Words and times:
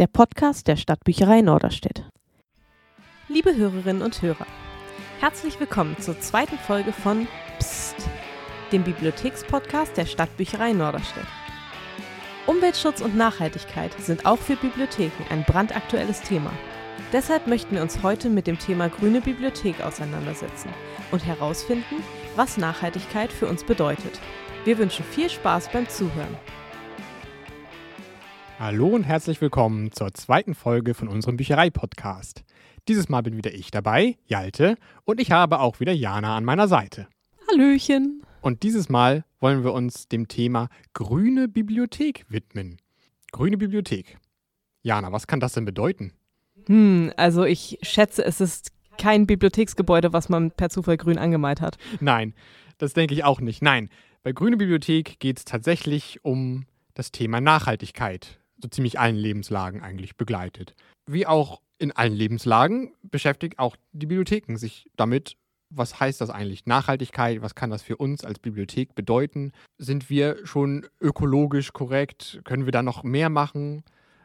der 0.00 0.06
Podcast 0.06 0.66
der 0.66 0.76
Stadtbücherei 0.76 1.42
Norderstedt. 1.42 2.08
Liebe 3.28 3.54
Hörerinnen 3.54 4.00
und 4.00 4.22
Hörer, 4.22 4.46
herzlich 5.20 5.60
willkommen 5.60 5.94
zur 6.00 6.18
zweiten 6.18 6.56
Folge 6.56 6.90
von 6.90 7.28
Psst, 7.58 7.96
dem 8.72 8.82
Bibliothekspodcast 8.82 9.98
der 9.98 10.06
Stadtbücherei 10.06 10.72
Norderstedt. 10.72 11.26
Umweltschutz 12.46 13.02
und 13.02 13.14
Nachhaltigkeit 13.14 13.92
sind 14.00 14.24
auch 14.24 14.38
für 14.38 14.56
Bibliotheken 14.56 15.22
ein 15.28 15.44
brandaktuelles 15.44 16.22
Thema. 16.22 16.50
Deshalb 17.12 17.46
möchten 17.46 17.74
wir 17.74 17.82
uns 17.82 18.02
heute 18.02 18.30
mit 18.30 18.46
dem 18.46 18.58
Thema 18.58 18.88
Grüne 18.88 19.20
Bibliothek 19.20 19.82
auseinandersetzen 19.82 20.70
und 21.10 21.26
herausfinden, 21.26 21.96
was 22.36 22.56
Nachhaltigkeit 22.56 23.30
für 23.30 23.48
uns 23.48 23.64
bedeutet. 23.64 24.18
Wir 24.64 24.78
wünschen 24.78 25.04
viel 25.04 25.28
Spaß 25.28 25.68
beim 25.70 25.86
Zuhören. 25.90 26.38
Hallo 28.60 28.88
und 28.88 29.04
herzlich 29.04 29.40
willkommen 29.40 29.90
zur 29.90 30.12
zweiten 30.12 30.54
Folge 30.54 30.92
von 30.92 31.08
unserem 31.08 31.38
Bücherei-Podcast. 31.38 32.44
Dieses 32.88 33.08
Mal 33.08 33.22
bin 33.22 33.38
wieder 33.38 33.54
ich 33.54 33.70
dabei, 33.70 34.18
Jalte, 34.26 34.76
und 35.06 35.18
ich 35.18 35.32
habe 35.32 35.60
auch 35.60 35.80
wieder 35.80 35.94
Jana 35.94 36.36
an 36.36 36.44
meiner 36.44 36.68
Seite. 36.68 37.08
Hallöchen. 37.48 38.22
Und 38.42 38.62
dieses 38.62 38.90
Mal 38.90 39.24
wollen 39.38 39.64
wir 39.64 39.72
uns 39.72 40.08
dem 40.08 40.28
Thema 40.28 40.68
Grüne 40.92 41.48
Bibliothek 41.48 42.26
widmen. 42.28 42.76
Grüne 43.32 43.56
Bibliothek. 43.56 44.18
Jana, 44.82 45.10
was 45.10 45.26
kann 45.26 45.40
das 45.40 45.54
denn 45.54 45.64
bedeuten? 45.64 46.12
Hm, 46.66 47.14
also 47.16 47.44
ich 47.44 47.78
schätze, 47.80 48.22
es 48.22 48.42
ist 48.42 48.72
kein 48.98 49.26
Bibliotheksgebäude, 49.26 50.12
was 50.12 50.28
man 50.28 50.50
per 50.50 50.68
Zufall 50.68 50.98
grün 50.98 51.16
angemalt 51.16 51.62
hat. 51.62 51.78
Nein, 52.00 52.34
das 52.76 52.92
denke 52.92 53.14
ich 53.14 53.24
auch 53.24 53.40
nicht. 53.40 53.62
Nein, 53.62 53.88
bei 54.22 54.32
Grüne 54.32 54.58
Bibliothek 54.58 55.18
geht 55.18 55.38
es 55.38 55.46
tatsächlich 55.46 56.22
um 56.26 56.66
das 56.92 57.10
Thema 57.10 57.40
Nachhaltigkeit 57.40 58.39
so 58.62 58.68
ziemlich 58.68 58.98
allen 58.98 59.16
Lebenslagen 59.16 59.82
eigentlich 59.82 60.16
begleitet. 60.16 60.74
Wie 61.06 61.26
auch 61.26 61.60
in 61.78 61.92
allen 61.92 62.12
Lebenslagen 62.12 62.92
beschäftigt 63.02 63.58
auch 63.58 63.76
die 63.92 64.06
Bibliotheken 64.06 64.56
sich 64.56 64.88
damit, 64.96 65.36
was 65.70 66.00
heißt 66.00 66.20
das 66.20 66.30
eigentlich? 66.30 66.66
Nachhaltigkeit, 66.66 67.42
was 67.42 67.54
kann 67.54 67.70
das 67.70 67.82
für 67.82 67.96
uns 67.96 68.24
als 68.24 68.38
Bibliothek 68.38 68.94
bedeuten? 68.94 69.52
Sind 69.78 70.10
wir 70.10 70.44
schon 70.44 70.86
ökologisch 71.00 71.72
korrekt? 71.72 72.40
Können 72.44 72.64
wir 72.64 72.72
da 72.72 72.82
noch 72.82 73.02
mehr 73.04 73.30
machen? 73.30 73.84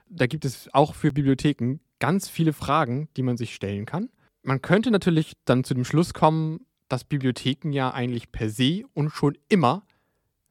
Da 0.10 0.28
gibt 0.28 0.44
es 0.44 0.74
auch 0.74 0.96
für 0.96 1.12
Bibliotheken 1.12 1.78
ganz 2.00 2.30
viele 2.30 2.54
Fragen, 2.54 3.10
die 3.16 3.24
man 3.24 3.38
sich 3.38 3.56
stellen 3.56 3.86
kann. 3.86 4.10
Man 4.44 4.62
könnte 4.62 4.92
natürlich 4.92 5.34
dann 5.46 5.64
zu 5.64 5.74
dem 5.74 5.86
Schluss 5.86 6.14
kommen, 6.14 6.66
dass 6.88 7.04
Bibliotheken 7.04 7.72
ja 7.72 7.92
eigentlich 7.92 8.32
per 8.32 8.50
se 8.50 8.84
und 8.94 9.10
schon 9.10 9.38
immer 9.50 9.84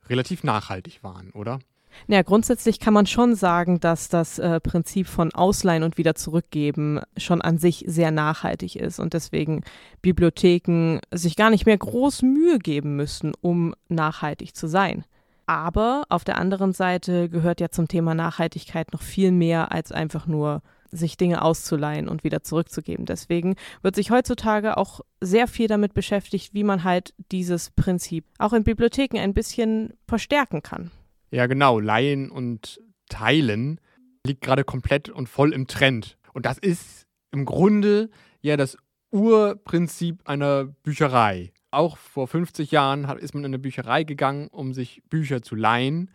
relativ 0.08 0.42
nachhaltig 0.42 1.02
waren, 1.02 1.30
oder? 1.30 1.58
Ja, 2.06 2.22
grundsätzlich 2.22 2.80
kann 2.80 2.94
man 2.94 3.06
schon 3.06 3.34
sagen, 3.34 3.80
dass 3.80 4.08
das 4.08 4.38
äh, 4.38 4.60
Prinzip 4.60 5.06
von 5.06 5.32
Ausleihen 5.34 5.82
und 5.82 5.98
wieder 5.98 6.14
zurückgeben 6.14 7.00
schon 7.16 7.40
an 7.40 7.58
sich 7.58 7.84
sehr 7.86 8.10
nachhaltig 8.10 8.76
ist 8.76 8.98
und 8.98 9.14
deswegen 9.14 9.62
Bibliotheken 10.02 11.00
sich 11.12 11.36
gar 11.36 11.50
nicht 11.50 11.66
mehr 11.66 11.78
groß 11.78 12.22
Mühe 12.22 12.58
geben 12.58 12.96
müssen, 12.96 13.32
um 13.40 13.74
nachhaltig 13.88 14.54
zu 14.54 14.66
sein. 14.66 15.04
Aber 15.46 16.04
auf 16.08 16.24
der 16.24 16.38
anderen 16.38 16.72
Seite 16.72 17.28
gehört 17.28 17.60
ja 17.60 17.68
zum 17.68 17.88
Thema 17.88 18.14
Nachhaltigkeit 18.14 18.92
noch 18.92 19.02
viel 19.02 19.30
mehr 19.30 19.72
als 19.72 19.92
einfach 19.92 20.26
nur 20.26 20.62
sich 20.90 21.16
Dinge 21.16 21.42
auszuleihen 21.42 22.08
und 22.08 22.24
wieder 22.24 22.42
zurückzugeben. 22.42 23.04
Deswegen 23.04 23.56
wird 23.82 23.96
sich 23.96 24.10
heutzutage 24.10 24.76
auch 24.76 25.00
sehr 25.20 25.48
viel 25.48 25.66
damit 25.66 25.92
beschäftigt, 25.92 26.54
wie 26.54 26.64
man 26.64 26.84
halt 26.84 27.14
dieses 27.32 27.70
Prinzip 27.70 28.24
auch 28.38 28.52
in 28.52 28.64
Bibliotheken 28.64 29.18
ein 29.18 29.34
bisschen 29.34 29.94
verstärken 30.06 30.62
kann. 30.62 30.90
Ja, 31.34 31.46
genau. 31.48 31.80
Leihen 31.80 32.30
und 32.30 32.80
Teilen 33.08 33.80
liegt 34.24 34.42
gerade 34.42 34.62
komplett 34.62 35.08
und 35.08 35.28
voll 35.28 35.52
im 35.52 35.66
Trend. 35.66 36.16
Und 36.32 36.46
das 36.46 36.58
ist 36.58 37.08
im 37.32 37.44
Grunde 37.44 38.08
ja 38.40 38.56
das 38.56 38.78
Urprinzip 39.10 40.28
einer 40.28 40.64
Bücherei. 40.64 41.52
Auch 41.72 41.96
vor 41.96 42.28
50 42.28 42.70
Jahren 42.70 43.04
ist 43.18 43.34
man 43.34 43.42
in 43.42 43.50
eine 43.50 43.58
Bücherei 43.58 44.04
gegangen, 44.04 44.46
um 44.46 44.74
sich 44.74 45.02
Bücher 45.10 45.42
zu 45.42 45.56
leihen, 45.56 46.12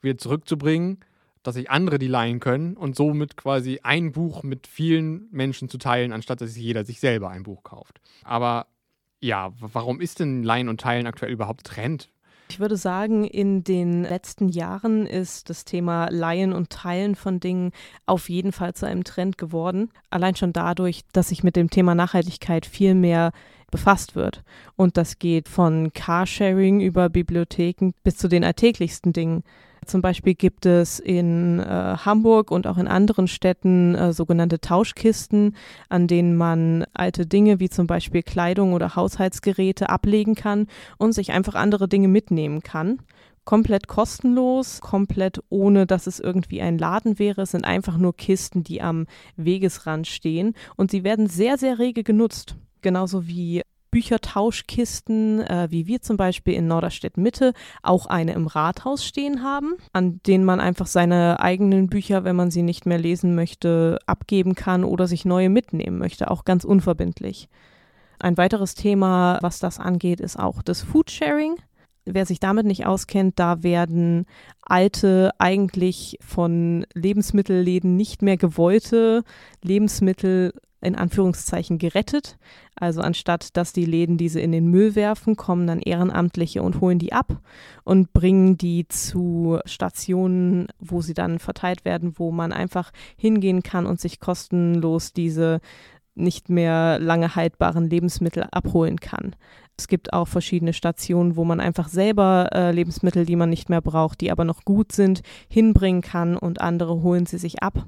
wieder 0.00 0.16
zurückzubringen, 0.16 1.00
dass 1.42 1.56
sich 1.56 1.68
andere 1.68 1.98
die 1.98 2.06
leihen 2.06 2.38
können 2.38 2.76
und 2.76 2.94
somit 2.94 3.36
quasi 3.36 3.80
ein 3.82 4.12
Buch 4.12 4.44
mit 4.44 4.68
vielen 4.68 5.26
Menschen 5.32 5.68
zu 5.68 5.78
teilen, 5.78 6.12
anstatt 6.12 6.40
dass 6.40 6.56
jeder 6.56 6.84
sich 6.84 7.00
selber 7.00 7.30
ein 7.30 7.42
Buch 7.42 7.64
kauft. 7.64 8.00
Aber 8.22 8.68
ja, 9.20 9.52
warum 9.58 10.00
ist 10.00 10.20
denn 10.20 10.44
Leihen 10.44 10.68
und 10.68 10.80
Teilen 10.80 11.08
aktuell 11.08 11.32
überhaupt 11.32 11.66
Trend? 11.66 12.12
Ich 12.52 12.60
würde 12.60 12.76
sagen, 12.76 13.24
in 13.24 13.64
den 13.64 14.02
letzten 14.02 14.50
Jahren 14.50 15.06
ist 15.06 15.48
das 15.48 15.64
Thema 15.64 16.10
Leihen 16.10 16.52
und 16.52 16.68
Teilen 16.68 17.14
von 17.14 17.40
Dingen 17.40 17.72
auf 18.04 18.28
jeden 18.28 18.52
Fall 18.52 18.74
zu 18.74 18.86
einem 18.86 19.04
Trend 19.04 19.38
geworden. 19.38 19.90
Allein 20.10 20.36
schon 20.36 20.52
dadurch, 20.52 21.00
dass 21.14 21.30
sich 21.30 21.42
mit 21.42 21.56
dem 21.56 21.70
Thema 21.70 21.94
Nachhaltigkeit 21.94 22.66
viel 22.66 22.94
mehr 22.94 23.32
befasst 23.72 24.14
wird. 24.14 24.44
Und 24.76 24.96
das 24.96 25.18
geht 25.18 25.48
von 25.48 25.92
Carsharing 25.92 26.80
über 26.80 27.08
Bibliotheken 27.08 27.90
bis 28.04 28.16
zu 28.16 28.28
den 28.28 28.44
alltäglichsten 28.44 29.12
Dingen. 29.12 29.42
Zum 29.84 30.00
Beispiel 30.00 30.34
gibt 30.34 30.64
es 30.64 31.00
in 31.00 31.58
äh, 31.58 31.64
Hamburg 31.64 32.52
und 32.52 32.68
auch 32.68 32.78
in 32.78 32.86
anderen 32.86 33.26
Städten 33.26 33.96
äh, 33.96 34.12
sogenannte 34.12 34.60
Tauschkisten, 34.60 35.56
an 35.88 36.06
denen 36.06 36.36
man 36.36 36.84
alte 36.94 37.26
Dinge 37.26 37.58
wie 37.58 37.68
zum 37.68 37.88
Beispiel 37.88 38.22
Kleidung 38.22 38.74
oder 38.74 38.94
Haushaltsgeräte 38.94 39.88
ablegen 39.88 40.36
kann 40.36 40.68
und 40.98 41.12
sich 41.12 41.32
einfach 41.32 41.56
andere 41.56 41.88
Dinge 41.88 42.06
mitnehmen 42.06 42.62
kann. 42.62 43.00
Komplett 43.44 43.88
kostenlos, 43.88 44.80
komplett 44.80 45.42
ohne, 45.48 45.84
dass 45.84 46.06
es 46.06 46.20
irgendwie 46.20 46.62
ein 46.62 46.78
Laden 46.78 47.18
wäre. 47.18 47.42
Es 47.42 47.50
sind 47.50 47.64
einfach 47.64 47.98
nur 47.98 48.16
Kisten, 48.16 48.62
die 48.62 48.82
am 48.82 49.06
Wegesrand 49.36 50.06
stehen 50.06 50.54
und 50.76 50.92
sie 50.92 51.02
werden 51.02 51.26
sehr, 51.26 51.58
sehr 51.58 51.80
rege 51.80 52.04
genutzt 52.04 52.54
genauso 52.82 53.26
wie 53.26 53.62
Büchertauschkisten, 53.92 55.40
äh, 55.42 55.68
wie 55.70 55.86
wir 55.86 56.00
zum 56.00 56.16
Beispiel 56.16 56.54
in 56.54 56.66
Norderstedt 56.66 57.18
Mitte 57.18 57.52
auch 57.82 58.06
eine 58.06 58.32
im 58.32 58.46
Rathaus 58.46 59.04
stehen 59.04 59.42
haben, 59.44 59.74
an 59.92 60.20
denen 60.26 60.44
man 60.44 60.60
einfach 60.60 60.86
seine 60.86 61.38
eigenen 61.40 61.88
Bücher, 61.88 62.24
wenn 62.24 62.34
man 62.34 62.50
sie 62.50 62.62
nicht 62.62 62.86
mehr 62.86 62.98
lesen 62.98 63.34
möchte, 63.34 63.98
abgeben 64.06 64.54
kann 64.54 64.82
oder 64.82 65.06
sich 65.06 65.26
neue 65.26 65.50
mitnehmen 65.50 65.98
möchte, 65.98 66.30
auch 66.30 66.44
ganz 66.44 66.64
unverbindlich. 66.64 67.48
Ein 68.18 68.38
weiteres 68.38 68.74
Thema, 68.74 69.38
was 69.42 69.58
das 69.58 69.78
angeht, 69.78 70.20
ist 70.20 70.38
auch 70.38 70.62
das 70.62 70.80
Foodsharing. 70.80 71.56
Wer 72.06 72.24
sich 72.24 72.40
damit 72.40 72.66
nicht 72.66 72.86
auskennt, 72.86 73.38
da 73.38 73.62
werden 73.62 74.26
alte, 74.62 75.32
eigentlich 75.38 76.18
von 76.26 76.86
Lebensmittelläden 76.94 77.94
nicht 77.96 78.22
mehr 78.22 78.38
gewollte 78.38 79.22
Lebensmittel 79.62 80.54
in 80.82 80.96
Anführungszeichen 80.96 81.78
gerettet. 81.78 82.38
Also 82.74 83.00
anstatt 83.00 83.56
dass 83.56 83.72
die 83.72 83.84
Läden 83.84 84.16
diese 84.16 84.40
in 84.40 84.52
den 84.52 84.68
Müll 84.68 84.94
werfen, 84.94 85.36
kommen 85.36 85.66
dann 85.66 85.80
Ehrenamtliche 85.80 86.62
und 86.62 86.80
holen 86.80 86.98
die 86.98 87.12
ab 87.12 87.40
und 87.84 88.12
bringen 88.12 88.58
die 88.58 88.86
zu 88.88 89.58
Stationen, 89.64 90.66
wo 90.78 91.00
sie 91.00 91.14
dann 91.14 91.38
verteilt 91.38 91.84
werden, 91.84 92.14
wo 92.18 92.30
man 92.30 92.52
einfach 92.52 92.90
hingehen 93.16 93.62
kann 93.62 93.86
und 93.86 94.00
sich 94.00 94.20
kostenlos 94.20 95.12
diese 95.12 95.60
nicht 96.14 96.50
mehr 96.50 96.98
lange 96.98 97.34
haltbaren 97.34 97.88
Lebensmittel 97.88 98.46
abholen 98.50 99.00
kann. 99.00 99.34
Es 99.78 99.88
gibt 99.88 100.12
auch 100.12 100.28
verschiedene 100.28 100.72
Stationen, 100.72 101.36
wo 101.36 101.44
man 101.44 101.60
einfach 101.60 101.88
selber 101.88 102.50
äh, 102.52 102.72
Lebensmittel, 102.72 103.24
die 103.24 103.36
man 103.36 103.48
nicht 103.48 103.70
mehr 103.70 103.80
braucht, 103.80 104.20
die 104.20 104.30
aber 104.30 104.44
noch 104.44 104.64
gut 104.64 104.92
sind, 104.92 105.22
hinbringen 105.48 106.02
kann 106.02 106.36
und 106.36 106.60
andere 106.60 107.02
holen 107.02 107.26
sie 107.26 107.38
sich 107.38 107.62
ab. 107.62 107.86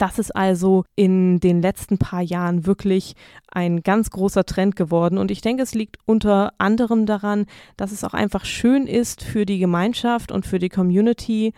Das 0.00 0.18
ist 0.18 0.34
also 0.34 0.84
in 0.96 1.40
den 1.40 1.60
letzten 1.60 1.98
paar 1.98 2.22
Jahren 2.22 2.64
wirklich 2.64 3.16
ein 3.48 3.82
ganz 3.82 4.08
großer 4.08 4.46
Trend 4.46 4.74
geworden. 4.74 5.18
Und 5.18 5.30
ich 5.30 5.42
denke, 5.42 5.62
es 5.62 5.74
liegt 5.74 5.98
unter 6.06 6.54
anderem 6.56 7.04
daran, 7.04 7.44
dass 7.76 7.92
es 7.92 8.02
auch 8.02 8.14
einfach 8.14 8.46
schön 8.46 8.86
ist 8.86 9.22
für 9.22 9.44
die 9.44 9.58
Gemeinschaft 9.58 10.32
und 10.32 10.46
für 10.46 10.58
die 10.58 10.70
Community, 10.70 11.52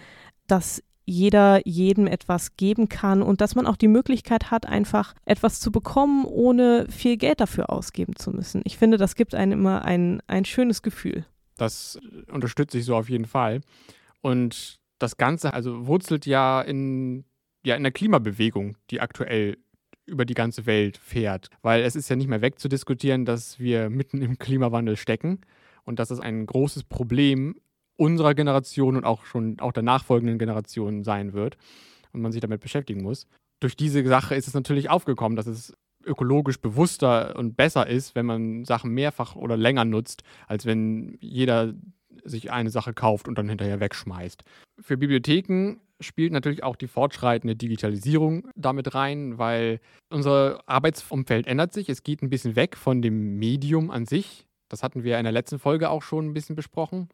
dass 0.48 0.82
jeder 1.04 1.64
jedem 1.64 2.08
etwas 2.08 2.56
geben 2.56 2.88
kann 2.88 3.22
und 3.22 3.40
dass 3.40 3.54
man 3.54 3.64
auch 3.64 3.76
die 3.76 3.86
Möglichkeit 3.86 4.50
hat, 4.50 4.66
einfach 4.66 5.14
etwas 5.24 5.60
zu 5.60 5.70
bekommen, 5.70 6.24
ohne 6.24 6.86
viel 6.88 7.18
Geld 7.18 7.40
dafür 7.40 7.70
ausgeben 7.70 8.16
zu 8.16 8.32
müssen. 8.32 8.62
Ich 8.64 8.76
finde, 8.76 8.96
das 8.96 9.14
gibt 9.14 9.36
einem 9.36 9.52
immer 9.52 9.84
ein, 9.84 10.20
ein 10.26 10.44
schönes 10.44 10.82
Gefühl. 10.82 11.24
Das 11.58 11.96
unterstütze 12.28 12.78
ich 12.78 12.86
so 12.86 12.96
auf 12.96 13.08
jeden 13.08 13.26
Fall. 13.26 13.60
Und 14.20 14.80
das 14.98 15.16
Ganze 15.16 15.54
also 15.54 15.86
wurzelt 15.86 16.26
ja 16.26 16.60
in 16.60 17.24
ja 17.64 17.76
in 17.76 17.82
der 17.82 17.92
Klimabewegung, 17.92 18.76
die 18.90 19.00
aktuell 19.00 19.58
über 20.06 20.24
die 20.24 20.34
ganze 20.34 20.66
Welt 20.66 20.96
fährt. 20.96 21.48
Weil 21.62 21.82
es 21.82 21.96
ist 21.96 22.08
ja 22.08 22.16
nicht 22.16 22.28
mehr 22.28 22.42
wegzudiskutieren, 22.42 23.24
dass 23.24 23.58
wir 23.58 23.88
mitten 23.88 24.20
im 24.20 24.38
Klimawandel 24.38 24.96
stecken 24.96 25.40
und 25.84 25.98
dass 25.98 26.10
es 26.10 26.20
ein 26.20 26.46
großes 26.46 26.84
Problem 26.84 27.56
unserer 27.96 28.34
Generation 28.34 28.96
und 28.96 29.04
auch 29.04 29.24
schon 29.24 29.60
auch 29.60 29.72
der 29.72 29.82
nachfolgenden 29.82 30.38
Generation 30.38 31.04
sein 31.04 31.32
wird 31.32 31.56
und 32.12 32.20
man 32.20 32.32
sich 32.32 32.40
damit 32.40 32.60
beschäftigen 32.60 33.02
muss. 33.02 33.26
Durch 33.60 33.76
diese 33.76 34.04
Sache 34.04 34.34
ist 34.34 34.48
es 34.48 34.54
natürlich 34.54 34.90
aufgekommen, 34.90 35.36
dass 35.36 35.46
es 35.46 35.72
ökologisch 36.04 36.60
bewusster 36.60 37.36
und 37.36 37.56
besser 37.56 37.86
ist, 37.86 38.16
wenn 38.16 38.26
man 38.26 38.64
Sachen 38.64 38.90
mehrfach 38.90 39.36
oder 39.36 39.56
länger 39.56 39.84
nutzt, 39.84 40.24
als 40.48 40.66
wenn 40.66 41.16
jeder 41.20 41.74
sich 42.24 42.50
eine 42.50 42.70
Sache 42.70 42.92
kauft 42.92 43.28
und 43.28 43.38
dann 43.38 43.48
hinterher 43.48 43.80
wegschmeißt. 43.80 44.42
Für 44.80 44.96
Bibliotheken 44.96 45.76
spielt 46.02 46.32
natürlich 46.32 46.62
auch 46.62 46.76
die 46.76 46.88
fortschreitende 46.88 47.56
Digitalisierung 47.56 48.48
damit 48.54 48.94
rein, 48.94 49.38
weil 49.38 49.80
unser 50.10 50.62
Arbeitsumfeld 50.66 51.46
ändert 51.46 51.72
sich. 51.72 51.88
Es 51.88 52.02
geht 52.02 52.22
ein 52.22 52.30
bisschen 52.30 52.56
weg 52.56 52.76
von 52.76 53.02
dem 53.02 53.38
Medium 53.38 53.90
an 53.90 54.06
sich. 54.06 54.46
Das 54.68 54.82
hatten 54.82 55.04
wir 55.04 55.18
in 55.18 55.24
der 55.24 55.32
letzten 55.32 55.58
Folge 55.58 55.90
auch 55.90 56.02
schon 56.02 56.26
ein 56.26 56.34
bisschen 56.34 56.56
besprochen. 56.56 57.08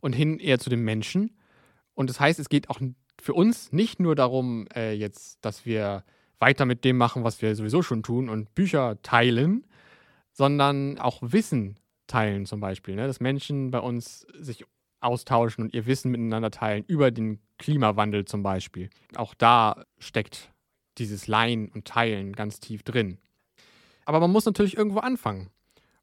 Und 0.00 0.14
hin 0.14 0.38
eher 0.38 0.58
zu 0.58 0.70
dem 0.70 0.82
Menschen. 0.84 1.36
Und 1.94 2.08
das 2.08 2.20
heißt, 2.20 2.38
es 2.38 2.48
geht 2.48 2.70
auch 2.70 2.80
für 3.20 3.34
uns 3.34 3.72
nicht 3.72 4.00
nur 4.00 4.14
darum, 4.14 4.66
äh, 4.74 4.92
jetzt, 4.92 5.44
dass 5.44 5.66
wir 5.66 6.04
weiter 6.38 6.64
mit 6.64 6.84
dem 6.84 6.96
machen, 6.96 7.22
was 7.22 7.42
wir 7.42 7.54
sowieso 7.54 7.82
schon 7.82 8.02
tun 8.02 8.28
und 8.28 8.54
Bücher 8.54 9.00
teilen, 9.02 9.66
sondern 10.32 10.98
auch 10.98 11.18
Wissen 11.20 11.78
teilen 12.06 12.46
zum 12.46 12.60
Beispiel. 12.60 12.96
Ne? 12.96 13.06
Dass 13.06 13.20
Menschen 13.20 13.70
bei 13.70 13.80
uns 13.80 14.26
sich 14.38 14.64
austauschen 15.00 15.64
und 15.64 15.74
ihr 15.74 15.86
Wissen 15.86 16.10
miteinander 16.10 16.50
teilen 16.50 16.84
über 16.86 17.10
den 17.10 17.40
Klimawandel 17.58 18.24
zum 18.24 18.42
Beispiel. 18.42 18.90
Auch 19.16 19.34
da 19.34 19.84
steckt 19.98 20.50
dieses 20.98 21.26
Leihen 21.26 21.68
und 21.68 21.86
Teilen 21.86 22.34
ganz 22.34 22.60
tief 22.60 22.82
drin. 22.82 23.18
Aber 24.04 24.20
man 24.20 24.30
muss 24.30 24.44
natürlich 24.44 24.76
irgendwo 24.76 24.98
anfangen. 24.98 25.50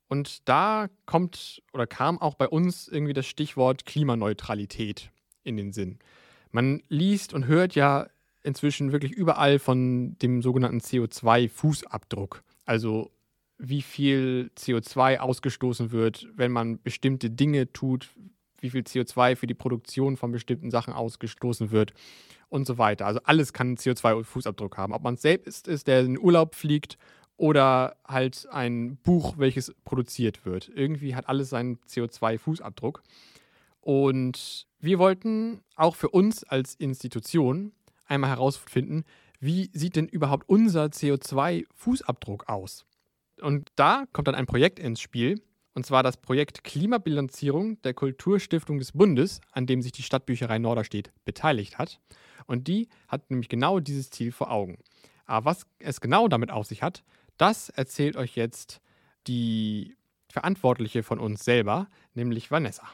Und 0.08 0.48
da 0.48 0.88
kommt 1.06 1.62
oder 1.74 1.86
kam 1.86 2.20
auch 2.20 2.36
bei 2.36 2.48
uns 2.48 2.88
irgendwie 2.88 3.14
das 3.14 3.26
Stichwort 3.26 3.86
Klimaneutralität 3.86 5.12
in 5.44 5.58
den 5.58 5.74
Sinn. 5.74 6.00
Man 6.52 6.82
liest 6.88 7.34
und 7.34 7.48
hört 7.48 7.76
ja 7.76 8.08
inzwischen 8.44 8.94
wirklich 8.94 9.12
überall 9.12 9.60
von 9.60 10.18
dem 10.20 10.42
sogenannten 10.42 10.80
CO2-Fußabdruck. 10.80 12.42
Also 12.66 13.12
wie 13.58 13.82
viel 13.82 14.52
CO2 14.56 15.18
ausgestoßen 15.18 15.92
wird, 15.92 16.28
wenn 16.36 16.52
man 16.52 16.82
bestimmte 16.82 17.30
Dinge 17.30 17.74
tut, 17.74 18.10
wie 18.62 18.70
viel 18.70 18.82
CO2 18.82 19.36
für 19.36 19.48
die 19.48 19.54
Produktion 19.54 20.18
von 20.18 20.32
bestimmten 20.32 20.72
Sachen 20.72 20.94
ausgestoßen 20.94 21.72
wird 21.72 21.94
und 22.50 22.66
so 22.66 22.78
weiter. 22.78 23.06
Also 23.06 23.20
alles 23.24 23.54
kann 23.54 23.68
einen 23.68 23.78
CO2-Fußabdruck 23.78 24.78
haben. 24.78 24.94
Ob 24.94 25.04
man 25.04 25.18
selbst 25.18 25.68
ist, 25.68 25.88
der 25.88 26.02
in 26.02 26.20
Urlaub 26.20 26.56
fliegt 26.56 26.98
oder 27.38 27.98
halt 28.08 28.48
ein 28.52 28.98
Buch, 28.98 29.36
welches 29.38 29.74
produziert 29.86 30.46
wird. 30.46 30.70
Irgendwie 30.74 31.16
hat 31.16 31.30
alles 31.30 31.50
seinen 31.50 31.78
CO2-Fußabdruck. 31.88 33.02
Und 33.82 34.68
wir 34.80 35.00
wollten 35.00 35.62
auch 35.76 35.96
für 35.96 36.10
uns 36.10 36.44
als 36.44 36.76
Institution 36.76 37.72
einmal 38.06 38.32
herausfinden, 38.32 39.04
wie 39.40 39.70
sieht 39.74 39.96
denn 39.96 40.08
überhaupt 40.08 40.50
unser 40.50 40.86
CO2-Fußabdruck 40.86 42.48
aus? 42.48 42.86
Und 43.40 43.70
da 43.76 44.06
kommt 44.14 44.28
dann 44.28 44.36
ein 44.36 44.48
Projekt 44.48 44.80
ins 44.80 45.00
Spiel, 45.00 45.42
und 45.78 45.86
zwar 45.86 46.02
das 46.02 46.18
Projekt 46.18 46.64
Klimabilanzierung 46.64 47.80
der 47.84 47.94
Kulturstiftung 47.94 48.80
des 48.80 48.94
Bundes, 48.94 49.42
an 49.52 49.68
dem 49.68 49.84
sich 49.84 49.92
die 49.92 50.02
Stadtbücherei 50.02 50.58
Norderstedt 50.58 51.12
beteiligt 51.24 51.78
hat. 51.78 52.00
Und 52.48 52.68
die 52.68 52.90
hat 53.08 53.30
nämlich 53.30 53.48
genau 53.48 53.80
dieses 53.80 54.10
Ziel 54.10 54.32
vor 54.32 54.50
Augen. 54.50 54.80
Aber 55.28 55.46
was 55.46 55.68
es 55.78 56.02
genau 56.02 56.30
damit 56.30 56.50
auf 56.50 56.66
sich 56.66 56.82
hat, 56.82 57.04
das 57.38 57.70
erzählt 57.70 58.16
euch 58.16 58.36
jetzt 58.36 58.82
die 59.28 59.96
Verantwortliche 60.32 61.04
von 61.04 61.20
uns 61.20 61.46
selber, 61.46 61.90
nämlich 62.16 62.50
Vanessa. 62.50 62.88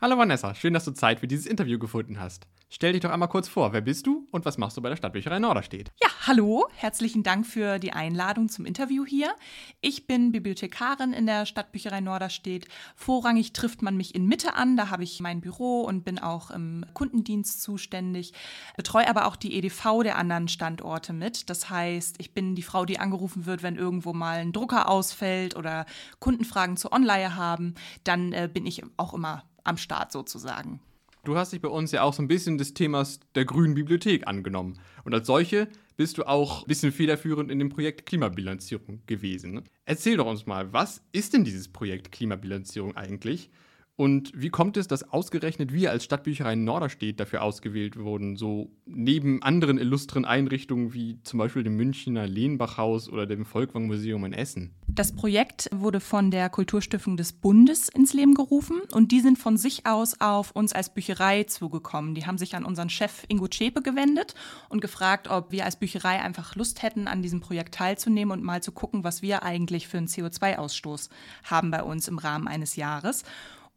Hallo 0.00 0.18
Vanessa, 0.18 0.56
schön, 0.56 0.74
dass 0.74 0.86
du 0.86 0.90
Zeit 0.90 1.20
für 1.20 1.28
dieses 1.28 1.46
Interview 1.46 1.78
gefunden 1.78 2.18
hast. 2.18 2.48
Stell 2.74 2.92
dich 2.92 3.02
doch 3.02 3.12
einmal 3.12 3.28
kurz 3.28 3.46
vor, 3.46 3.72
wer 3.72 3.82
bist 3.82 4.04
du 4.04 4.26
und 4.32 4.44
was 4.44 4.58
machst 4.58 4.76
du 4.76 4.82
bei 4.82 4.88
der 4.88 4.96
Stadtbücherei 4.96 5.38
Norderstedt? 5.38 5.92
Ja, 6.02 6.08
hallo, 6.26 6.66
herzlichen 6.74 7.22
Dank 7.22 7.46
für 7.46 7.78
die 7.78 7.92
Einladung 7.92 8.48
zum 8.48 8.66
Interview 8.66 9.06
hier. 9.06 9.32
Ich 9.80 10.08
bin 10.08 10.32
Bibliothekarin 10.32 11.12
in 11.12 11.26
der 11.26 11.46
Stadtbücherei 11.46 12.00
Norderstedt. 12.00 12.66
Vorrangig 12.96 13.52
trifft 13.52 13.82
man 13.82 13.96
mich 13.96 14.16
in 14.16 14.26
Mitte 14.26 14.56
an, 14.56 14.76
da 14.76 14.90
habe 14.90 15.04
ich 15.04 15.20
mein 15.20 15.40
Büro 15.40 15.82
und 15.82 16.04
bin 16.04 16.18
auch 16.18 16.50
im 16.50 16.84
Kundendienst 16.94 17.62
zuständig, 17.62 18.32
betreue 18.76 19.06
aber 19.08 19.26
auch 19.26 19.36
die 19.36 19.54
EDV 19.56 20.02
der 20.02 20.18
anderen 20.18 20.48
Standorte 20.48 21.12
mit. 21.12 21.48
Das 21.50 21.70
heißt, 21.70 22.16
ich 22.18 22.34
bin 22.34 22.56
die 22.56 22.62
Frau, 22.62 22.84
die 22.84 22.98
angerufen 22.98 23.46
wird, 23.46 23.62
wenn 23.62 23.76
irgendwo 23.76 24.12
mal 24.12 24.38
ein 24.38 24.52
Drucker 24.52 24.88
ausfällt 24.88 25.54
oder 25.54 25.86
Kundenfragen 26.18 26.76
zur 26.76 26.92
Online 26.92 27.36
haben, 27.36 27.76
dann 28.02 28.32
äh, 28.32 28.50
bin 28.52 28.66
ich 28.66 28.82
auch 28.96 29.14
immer 29.14 29.44
am 29.62 29.76
Start 29.76 30.10
sozusagen. 30.10 30.80
Du 31.24 31.38
hast 31.38 31.54
dich 31.54 31.62
bei 31.62 31.68
uns 31.68 31.90
ja 31.90 32.02
auch 32.02 32.12
so 32.12 32.22
ein 32.22 32.28
bisschen 32.28 32.58
des 32.58 32.74
Themas 32.74 33.18
der 33.34 33.46
grünen 33.46 33.74
Bibliothek 33.74 34.26
angenommen. 34.28 34.78
Und 35.04 35.14
als 35.14 35.26
solche 35.26 35.68
bist 35.96 36.18
du 36.18 36.24
auch 36.24 36.62
ein 36.62 36.68
bisschen 36.68 36.92
federführend 36.92 37.50
in 37.50 37.58
dem 37.58 37.70
Projekt 37.70 38.04
Klimabilanzierung 38.04 39.00
gewesen. 39.06 39.54
Ne? 39.54 39.64
Erzähl 39.86 40.18
doch 40.18 40.26
uns 40.26 40.44
mal, 40.44 40.74
was 40.74 41.02
ist 41.12 41.32
denn 41.32 41.44
dieses 41.44 41.68
Projekt 41.68 42.12
Klimabilanzierung 42.12 42.94
eigentlich? 42.94 43.50
Und 43.96 44.32
wie 44.34 44.50
kommt 44.50 44.76
es, 44.76 44.86
dass 44.86 45.12
ausgerechnet 45.12 45.72
wir 45.72 45.92
als 45.92 46.04
Stadtbücherei 46.04 46.56
Norderstedt 46.56 47.20
dafür 47.20 47.42
ausgewählt 47.42 47.96
wurden, 47.96 48.36
so 48.36 48.72
neben 48.84 49.40
anderen 49.42 49.78
illustren 49.78 50.24
Einrichtungen 50.24 50.92
wie 50.92 51.22
zum 51.22 51.38
Beispiel 51.38 51.62
dem 51.62 51.76
Münchner 51.76 52.26
Lehnbachhaus 52.26 53.08
oder 53.08 53.24
dem 53.24 53.46
Volkwang 53.46 53.86
Museum 53.86 54.24
in 54.24 54.32
Essen? 54.32 54.74
Das 54.94 55.10
Projekt 55.10 55.68
wurde 55.72 55.98
von 55.98 56.30
der 56.30 56.48
Kulturstiftung 56.48 57.16
des 57.16 57.32
Bundes 57.32 57.88
ins 57.88 58.12
Leben 58.12 58.34
gerufen 58.34 58.80
und 58.92 59.10
die 59.10 59.20
sind 59.20 59.40
von 59.40 59.56
sich 59.56 59.86
aus 59.86 60.20
auf 60.20 60.52
uns 60.52 60.72
als 60.72 60.94
Bücherei 60.94 61.42
zugekommen. 61.42 62.14
Die 62.14 62.26
haben 62.26 62.38
sich 62.38 62.54
an 62.54 62.64
unseren 62.64 62.88
Chef 62.88 63.24
Ingo 63.26 63.48
Zschäpe 63.48 63.82
gewendet 63.82 64.36
und 64.68 64.80
gefragt, 64.80 65.26
ob 65.26 65.50
wir 65.50 65.64
als 65.64 65.74
Bücherei 65.74 66.22
einfach 66.22 66.54
Lust 66.54 66.84
hätten, 66.84 67.08
an 67.08 67.22
diesem 67.22 67.40
Projekt 67.40 67.74
teilzunehmen 67.74 68.30
und 68.30 68.44
mal 68.44 68.62
zu 68.62 68.70
gucken, 68.70 69.02
was 69.02 69.20
wir 69.20 69.42
eigentlich 69.42 69.88
für 69.88 69.98
einen 69.98 70.06
CO2-Ausstoß 70.06 71.08
haben 71.42 71.72
bei 71.72 71.82
uns 71.82 72.06
im 72.06 72.18
Rahmen 72.18 72.46
eines 72.46 72.76
Jahres. 72.76 73.24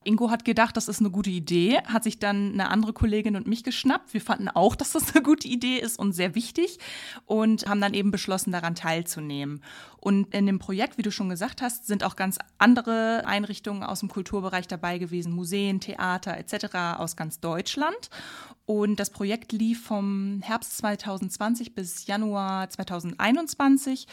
Ingo 0.07 0.31
hat 0.31 0.45
gedacht, 0.45 0.77
das 0.77 0.87
ist 0.87 0.99
eine 0.99 1.09
gute 1.09 1.29
Idee, 1.29 1.79
hat 1.85 2.03
sich 2.03 2.17
dann 2.17 2.53
eine 2.53 2.69
andere 2.69 2.93
Kollegin 2.93 3.35
und 3.35 3.45
mich 3.45 3.63
geschnappt. 3.63 4.13
Wir 4.13 4.21
fanden 4.21 4.47
auch, 4.47 4.75
dass 4.75 4.93
das 4.93 5.13
eine 5.13 5.23
gute 5.23 5.47
Idee 5.47 5.77
ist 5.77 5.99
und 5.99 6.13
sehr 6.13 6.33
wichtig 6.33 6.79
und 7.25 7.67
haben 7.67 7.81
dann 7.81 7.93
eben 7.93 8.09
beschlossen, 8.09 8.51
daran 8.51 8.75
teilzunehmen. 8.75 9.61
Und 9.99 10.33
in 10.33 10.45
dem 10.45 10.59
Projekt, 10.59 10.97
wie 10.97 11.01
du 11.01 11.11
schon 11.11 11.29
gesagt 11.29 11.61
hast, 11.61 11.87
sind 11.87 12.03
auch 12.03 12.15
ganz 12.15 12.39
andere 12.57 13.23
Einrichtungen 13.25 13.83
aus 13.83 13.99
dem 13.99 14.09
Kulturbereich 14.09 14.67
dabei 14.67 14.97
gewesen, 14.97 15.33
Museen, 15.33 15.81
Theater 15.81 16.37
etc. 16.37 16.97
aus 16.97 17.15
ganz 17.15 17.39
Deutschland. 17.39 18.09
Und 18.65 18.99
das 18.99 19.09
Projekt 19.09 19.51
lief 19.51 19.83
vom 19.83 20.41
Herbst 20.43 20.77
2020 20.77 21.75
bis 21.75 22.07
Januar 22.07 22.69
2021 22.69 24.07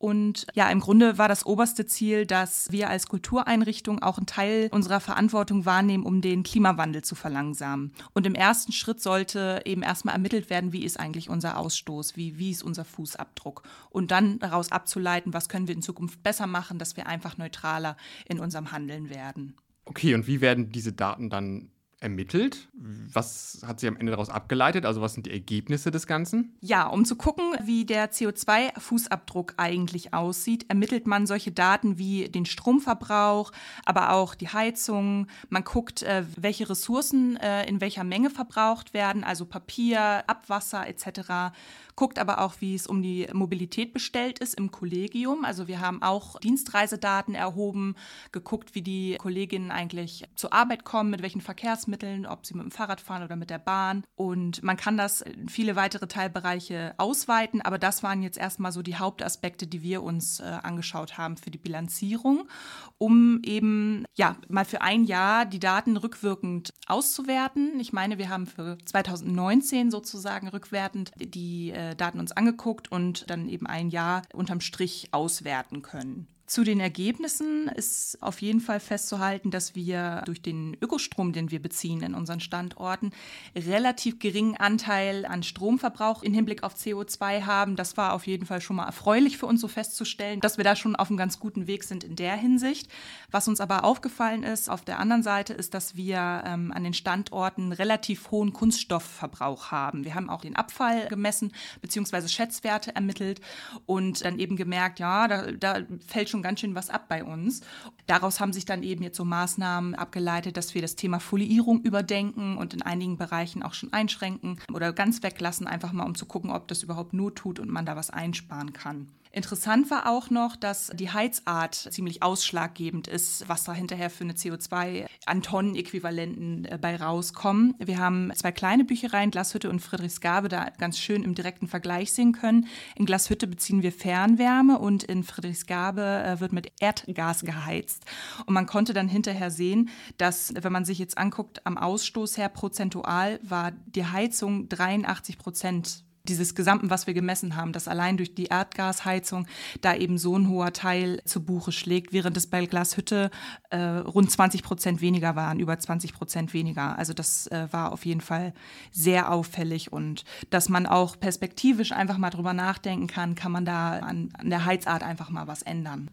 und 0.00 0.46
ja, 0.54 0.70
im 0.70 0.80
Grunde 0.80 1.18
war 1.18 1.28
das 1.28 1.44
oberste 1.44 1.84
Ziel, 1.84 2.24
dass 2.24 2.72
wir 2.72 2.88
als 2.88 3.06
Kultureinrichtung 3.06 4.02
auch 4.02 4.16
einen 4.16 4.24
Teil 4.24 4.70
unserer 4.72 4.98
Verantwortung 4.98 5.66
wahrnehmen, 5.66 6.06
um 6.06 6.22
den 6.22 6.42
Klimawandel 6.42 7.02
zu 7.02 7.14
verlangsamen. 7.14 7.92
Und 8.14 8.26
im 8.26 8.34
ersten 8.34 8.72
Schritt 8.72 9.02
sollte 9.02 9.60
eben 9.66 9.82
erstmal 9.82 10.14
ermittelt 10.14 10.48
werden, 10.48 10.72
wie 10.72 10.86
ist 10.86 10.98
eigentlich 10.98 11.28
unser 11.28 11.58
Ausstoß, 11.58 12.16
wie, 12.16 12.38
wie 12.38 12.50
ist 12.50 12.62
unser 12.62 12.86
Fußabdruck. 12.86 13.62
Und 13.90 14.10
dann 14.10 14.38
daraus 14.38 14.72
abzuleiten, 14.72 15.34
was 15.34 15.50
können 15.50 15.68
wir 15.68 15.74
in 15.74 15.82
Zukunft 15.82 16.22
besser 16.22 16.46
machen, 16.46 16.78
dass 16.78 16.96
wir 16.96 17.06
einfach 17.06 17.36
neutraler 17.36 17.98
in 18.26 18.40
unserem 18.40 18.72
Handeln 18.72 19.10
werden. 19.10 19.54
Okay, 19.84 20.14
und 20.14 20.26
wie 20.26 20.40
werden 20.40 20.72
diese 20.72 20.94
Daten 20.94 21.28
dann 21.28 21.68
ermittelt? 22.00 22.68
Was 22.72 23.62
hat 23.66 23.78
sie 23.78 23.86
am 23.86 23.96
Ende 23.96 24.10
daraus 24.10 24.30
abgeleitet? 24.30 24.86
Also 24.86 25.02
was 25.02 25.14
sind 25.14 25.26
die 25.26 25.30
Ergebnisse 25.30 25.90
des 25.90 26.06
Ganzen? 26.06 26.56
Ja, 26.60 26.86
um 26.86 27.04
zu 27.04 27.14
gucken, 27.14 27.54
wie 27.62 27.84
der 27.84 28.10
CO2-Fußabdruck 28.10 29.54
eigentlich 29.58 30.14
aussieht, 30.14 30.64
ermittelt 30.68 31.06
man 31.06 31.26
solche 31.26 31.52
Daten 31.52 31.98
wie 31.98 32.28
den 32.28 32.46
Stromverbrauch, 32.46 33.52
aber 33.84 34.12
auch 34.12 34.34
die 34.34 34.48
Heizung. 34.48 35.26
Man 35.50 35.64
guckt, 35.64 36.02
äh, 36.02 36.24
welche 36.36 36.70
Ressourcen 36.70 37.36
äh, 37.36 37.68
in 37.68 37.80
welcher 37.82 38.04
Menge 38.04 38.30
verbraucht 38.30 38.94
werden, 38.94 39.22
also 39.22 39.44
Papier, 39.44 40.24
Abwasser 40.26 40.88
etc 40.88 41.52
guckt 42.00 42.18
aber 42.18 42.40
auch, 42.40 42.54
wie 42.60 42.74
es 42.74 42.86
um 42.86 43.02
die 43.02 43.28
Mobilität 43.30 43.92
bestellt 43.92 44.38
ist 44.38 44.54
im 44.54 44.70
Kollegium. 44.70 45.44
Also 45.44 45.68
wir 45.68 45.80
haben 45.80 46.00
auch 46.00 46.40
Dienstreisedaten 46.40 47.34
erhoben, 47.34 47.94
geguckt, 48.32 48.74
wie 48.74 48.80
die 48.80 49.16
Kolleginnen 49.18 49.70
eigentlich 49.70 50.24
zur 50.34 50.54
Arbeit 50.54 50.84
kommen, 50.84 51.10
mit 51.10 51.20
welchen 51.20 51.42
Verkehrsmitteln, 51.42 52.24
ob 52.24 52.46
sie 52.46 52.54
mit 52.54 52.64
dem 52.64 52.70
Fahrrad 52.70 53.02
fahren 53.02 53.22
oder 53.22 53.36
mit 53.36 53.50
der 53.50 53.58
Bahn. 53.58 54.02
Und 54.14 54.62
man 54.62 54.78
kann 54.78 54.96
das 54.96 55.20
in 55.20 55.50
viele 55.50 55.76
weitere 55.76 56.06
Teilbereiche 56.06 56.94
ausweiten, 56.96 57.60
aber 57.60 57.76
das 57.76 58.02
waren 58.02 58.22
jetzt 58.22 58.38
erstmal 58.38 58.72
so 58.72 58.80
die 58.80 58.96
Hauptaspekte, 58.96 59.66
die 59.66 59.82
wir 59.82 60.02
uns 60.02 60.40
äh, 60.40 60.44
angeschaut 60.44 61.18
haben 61.18 61.36
für 61.36 61.50
die 61.50 61.58
Bilanzierung, 61.58 62.48
um 62.96 63.42
eben 63.42 64.06
ja 64.16 64.36
mal 64.48 64.64
für 64.64 64.80
ein 64.80 65.04
Jahr 65.04 65.44
die 65.44 65.60
Daten 65.60 65.98
rückwirkend 65.98 66.72
auszuwerten. 66.86 67.78
Ich 67.78 67.92
meine, 67.92 68.16
wir 68.16 68.30
haben 68.30 68.46
für 68.46 68.78
2019 68.86 69.90
sozusagen 69.90 70.48
rückwertend 70.48 71.12
die 71.18 71.72
äh, 71.72 71.89
Daten 71.94 72.20
uns 72.20 72.32
angeguckt 72.32 72.90
und 72.90 73.30
dann 73.30 73.48
eben 73.48 73.66
ein 73.66 73.90
Jahr 73.90 74.22
unterm 74.32 74.60
Strich 74.60 75.08
auswerten 75.12 75.82
können. 75.82 76.26
Zu 76.50 76.64
den 76.64 76.80
Ergebnissen 76.80 77.68
ist 77.68 78.20
auf 78.20 78.42
jeden 78.42 78.58
Fall 78.58 78.80
festzuhalten, 78.80 79.52
dass 79.52 79.76
wir 79.76 80.22
durch 80.26 80.42
den 80.42 80.76
Ökostrom, 80.82 81.32
den 81.32 81.52
wir 81.52 81.62
beziehen 81.62 82.02
in 82.02 82.12
unseren 82.12 82.40
Standorten, 82.40 83.12
relativ 83.54 84.18
geringen 84.18 84.56
Anteil 84.56 85.26
an 85.26 85.44
Stromverbrauch 85.44 86.24
im 86.24 86.34
Hinblick 86.34 86.64
auf 86.64 86.74
CO2 86.74 87.46
haben. 87.46 87.76
Das 87.76 87.96
war 87.96 88.14
auf 88.14 88.26
jeden 88.26 88.46
Fall 88.46 88.60
schon 88.60 88.74
mal 88.74 88.86
erfreulich 88.86 89.38
für 89.38 89.46
uns 89.46 89.60
so 89.60 89.68
festzustellen, 89.68 90.40
dass 90.40 90.56
wir 90.56 90.64
da 90.64 90.74
schon 90.74 90.96
auf 90.96 91.08
einem 91.08 91.18
ganz 91.18 91.38
guten 91.38 91.68
Weg 91.68 91.84
sind 91.84 92.02
in 92.02 92.16
der 92.16 92.34
Hinsicht. 92.34 92.90
Was 93.30 93.46
uns 93.46 93.60
aber 93.60 93.84
aufgefallen 93.84 94.42
ist 94.42 94.68
auf 94.68 94.84
der 94.84 94.98
anderen 94.98 95.22
Seite, 95.22 95.52
ist, 95.52 95.72
dass 95.72 95.94
wir 95.94 96.42
ähm, 96.44 96.72
an 96.72 96.82
den 96.82 96.94
Standorten 96.94 97.70
relativ 97.70 98.32
hohen 98.32 98.52
Kunststoffverbrauch 98.52 99.70
haben. 99.70 100.04
Wir 100.04 100.16
haben 100.16 100.28
auch 100.28 100.40
den 100.40 100.56
Abfall 100.56 101.06
gemessen 101.06 101.52
bzw. 101.80 102.26
Schätzwerte 102.26 102.92
ermittelt 102.92 103.40
und 103.86 104.24
dann 104.24 104.40
eben 104.40 104.56
gemerkt, 104.56 104.98
ja, 104.98 105.28
da, 105.28 105.52
da 105.52 105.76
fällt 106.08 106.28
schon 106.28 106.39
schon 106.40 106.42
ganz 106.42 106.60
schön 106.60 106.74
was 106.74 106.90
ab 106.90 107.06
bei 107.08 107.22
uns. 107.22 107.60
Daraus 108.06 108.40
haben 108.40 108.52
sich 108.52 108.64
dann 108.64 108.82
eben 108.82 109.02
jetzt 109.02 109.16
so 109.16 109.24
Maßnahmen 109.24 109.94
abgeleitet, 109.94 110.56
dass 110.56 110.74
wir 110.74 110.82
das 110.82 110.96
Thema 110.96 111.20
Foliierung 111.20 111.82
überdenken 111.82 112.56
und 112.56 112.72
in 112.74 112.82
einigen 112.82 113.16
Bereichen 113.16 113.62
auch 113.62 113.74
schon 113.74 113.92
einschränken 113.92 114.58
oder 114.72 114.92
ganz 114.92 115.22
weglassen, 115.22 115.66
einfach 115.66 115.92
mal 115.92 116.04
um 116.04 116.14
zu 116.14 116.26
gucken, 116.26 116.50
ob 116.50 116.68
das 116.68 116.82
überhaupt 116.82 117.12
Not 117.12 117.36
tut 117.36 117.58
und 117.58 117.70
man 117.70 117.86
da 117.86 117.96
was 117.96 118.10
einsparen 118.10 118.72
kann. 118.72 119.08
Interessant 119.32 119.90
war 119.90 120.08
auch 120.08 120.30
noch, 120.30 120.56
dass 120.56 120.90
die 120.94 121.10
Heizart 121.10 121.74
ziemlich 121.74 122.20
ausschlaggebend 122.22 123.06
ist, 123.06 123.48
was 123.48 123.62
da 123.62 123.72
hinterher 123.72 124.10
für 124.10 124.24
eine 124.24 124.32
CO2 124.32 125.06
an 125.24 125.42
Tonnen-Äquivalenten 125.42 126.64
äh, 126.64 126.78
bei 126.80 126.96
rauskommen. 126.96 127.74
Wir 127.78 127.98
haben 127.98 128.32
zwei 128.34 128.50
kleine 128.50 128.84
Büchereien, 128.84 129.30
Glashütte 129.30 129.70
und 129.70 129.80
Friedrichsgabe, 129.80 130.48
da 130.48 130.70
ganz 130.78 130.98
schön 130.98 131.22
im 131.22 131.36
direkten 131.36 131.68
Vergleich 131.68 132.12
sehen 132.12 132.32
können. 132.32 132.66
In 132.96 133.06
Glashütte 133.06 133.46
beziehen 133.46 133.82
wir 133.82 133.92
Fernwärme 133.92 134.78
und 134.80 135.04
in 135.04 135.22
Friedrichsgabe 135.22 136.02
äh, 136.02 136.40
wird 136.40 136.52
mit 136.52 136.72
Erdgas 136.80 137.42
geheizt. 137.42 138.04
Und 138.46 138.54
man 138.54 138.66
konnte 138.66 138.94
dann 138.94 139.08
hinterher 139.08 139.52
sehen, 139.52 139.90
dass, 140.18 140.52
wenn 140.60 140.72
man 140.72 140.84
sich 140.84 140.98
jetzt 140.98 141.18
anguckt, 141.18 141.64
am 141.66 141.78
Ausstoß 141.78 142.36
her 142.36 142.48
prozentual 142.48 143.38
war 143.44 143.70
die 143.70 144.06
Heizung 144.06 144.68
83 144.68 145.38
Prozent 145.38 146.04
dieses 146.30 146.54
Gesamten, 146.54 146.88
was 146.88 147.06
wir 147.06 147.14
gemessen 147.14 147.56
haben, 147.56 147.72
dass 147.72 147.88
allein 147.88 148.16
durch 148.16 148.34
die 148.34 148.46
Erdgasheizung 148.46 149.46
da 149.80 149.94
eben 149.94 150.16
so 150.16 150.36
ein 150.38 150.48
hoher 150.48 150.72
Teil 150.72 151.20
zu 151.24 151.44
Buche 151.44 151.72
schlägt, 151.72 152.12
während 152.12 152.36
es 152.36 152.46
bei 152.46 152.64
Glashütte 152.66 153.30
äh, 153.70 153.78
rund 153.78 154.30
20 154.30 154.62
Prozent 154.62 155.00
weniger 155.00 155.36
waren, 155.36 155.60
über 155.60 155.78
20 155.78 156.14
Prozent 156.14 156.54
weniger. 156.54 156.96
Also 156.96 157.12
das 157.12 157.48
äh, 157.48 157.68
war 157.70 157.92
auf 157.92 158.06
jeden 158.06 158.20
Fall 158.20 158.54
sehr 158.92 159.30
auffällig 159.30 159.92
und 159.92 160.24
dass 160.50 160.68
man 160.68 160.86
auch 160.86 161.18
perspektivisch 161.18 161.92
einfach 161.92 162.18
mal 162.18 162.30
drüber 162.30 162.52
nachdenken 162.52 163.08
kann, 163.08 163.34
kann 163.34 163.52
man 163.52 163.64
da 163.64 163.98
an, 163.98 164.30
an 164.38 164.50
der 164.50 164.64
Heizart 164.64 165.02
einfach 165.02 165.30
mal 165.30 165.46
was 165.46 165.62
ändern. 165.62 166.10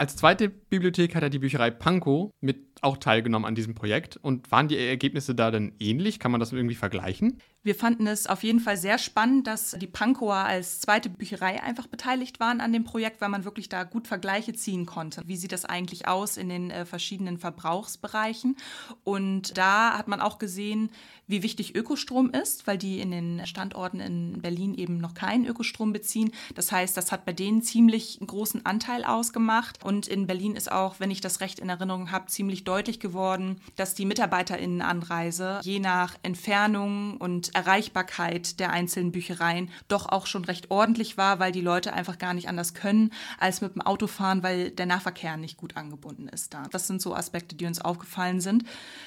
Als 0.00 0.16
zweite 0.16 0.48
Bibliothek 0.48 1.14
hat 1.14 1.22
er 1.22 1.28
die 1.28 1.38
Bücherei 1.38 1.70
Pankow 1.70 2.30
mit 2.40 2.70
auch 2.80 2.96
teilgenommen 2.96 3.44
an 3.46 3.54
diesem 3.54 3.74
Projekt. 3.74 4.16
Und 4.16 4.50
waren 4.50 4.66
die 4.66 4.78
Ergebnisse 4.78 5.34
da 5.34 5.50
dann 5.50 5.72
ähnlich? 5.78 6.18
Kann 6.18 6.30
man 6.30 6.40
das 6.40 6.52
irgendwie 6.52 6.74
vergleichen? 6.74 7.36
Wir 7.62 7.74
fanden 7.74 8.06
es 8.06 8.26
auf 8.26 8.42
jeden 8.42 8.60
Fall 8.60 8.78
sehr 8.78 8.96
spannend, 8.96 9.46
dass 9.46 9.72
die 9.72 9.86
Pankower 9.86 10.36
als 10.36 10.80
zweite 10.80 11.10
Bücherei 11.10 11.62
einfach 11.62 11.88
beteiligt 11.88 12.40
waren 12.40 12.62
an 12.62 12.72
dem 12.72 12.84
Projekt, 12.84 13.20
weil 13.20 13.28
man 13.28 13.44
wirklich 13.44 13.68
da 13.68 13.84
gut 13.84 14.08
Vergleiche 14.08 14.54
ziehen 14.54 14.86
konnte. 14.86 15.22
Wie 15.26 15.36
sieht 15.36 15.52
das 15.52 15.66
eigentlich 15.66 16.08
aus 16.08 16.38
in 16.38 16.48
den 16.48 16.70
äh, 16.70 16.86
verschiedenen 16.86 17.36
Verbrauchsbereichen? 17.36 18.56
Und 19.04 19.58
da 19.58 19.98
hat 19.98 20.08
man 20.08 20.22
auch 20.22 20.38
gesehen, 20.38 20.88
wie 21.26 21.42
wichtig 21.42 21.76
Ökostrom 21.76 22.30
ist, 22.30 22.66
weil 22.66 22.78
die 22.78 22.98
in 22.98 23.10
den 23.10 23.46
Standorten 23.46 24.00
in 24.00 24.40
Berlin 24.40 24.74
eben 24.74 24.96
noch 24.96 25.12
keinen 25.12 25.46
Ökostrom 25.46 25.92
beziehen. 25.92 26.32
Das 26.54 26.72
heißt, 26.72 26.96
das 26.96 27.12
hat 27.12 27.26
bei 27.26 27.34
denen 27.34 27.62
ziemlich 27.62 28.18
großen 28.26 28.64
Anteil 28.64 29.04
ausgemacht. 29.04 29.84
Und 29.84 30.08
in 30.08 30.26
Berlin 30.26 30.56
ist 30.56 30.72
auch, 30.72 30.98
wenn 30.98 31.10
ich 31.10 31.20
das 31.20 31.40
recht 31.40 31.58
in 31.58 31.68
Erinnerung 31.68 32.10
habe, 32.10 32.26
ziemlich 32.26 32.64
deutlich 32.64 33.00
geworden, 33.00 33.60
dass 33.76 33.94
die 33.94 34.06
MitarbeiterInnenanreise 34.06 35.60
je 35.62 35.78
nach 35.78 36.16
Entfernung 36.22 37.18
und 37.18 37.49
Erreichbarkeit 37.54 38.60
der 38.60 38.70
einzelnen 38.70 39.12
Büchereien 39.12 39.70
doch 39.88 40.06
auch 40.06 40.26
schon 40.26 40.44
recht 40.44 40.70
ordentlich 40.70 41.16
war, 41.16 41.38
weil 41.38 41.52
die 41.52 41.60
Leute 41.60 41.92
einfach 41.92 42.18
gar 42.18 42.34
nicht 42.34 42.48
anders 42.48 42.74
können, 42.74 43.12
als 43.38 43.60
mit 43.60 43.74
dem 43.74 43.82
Auto 43.82 44.06
fahren, 44.06 44.42
weil 44.42 44.70
der 44.70 44.86
Nahverkehr 44.86 45.36
nicht 45.36 45.56
gut 45.56 45.76
angebunden 45.76 46.28
ist 46.28 46.54
da. 46.54 46.64
Das 46.70 46.86
sind 46.86 47.02
so 47.02 47.14
Aspekte, 47.14 47.54
die 47.54 47.66
uns 47.66 47.80
aufgefallen 47.80 48.40
sind. 48.40 48.64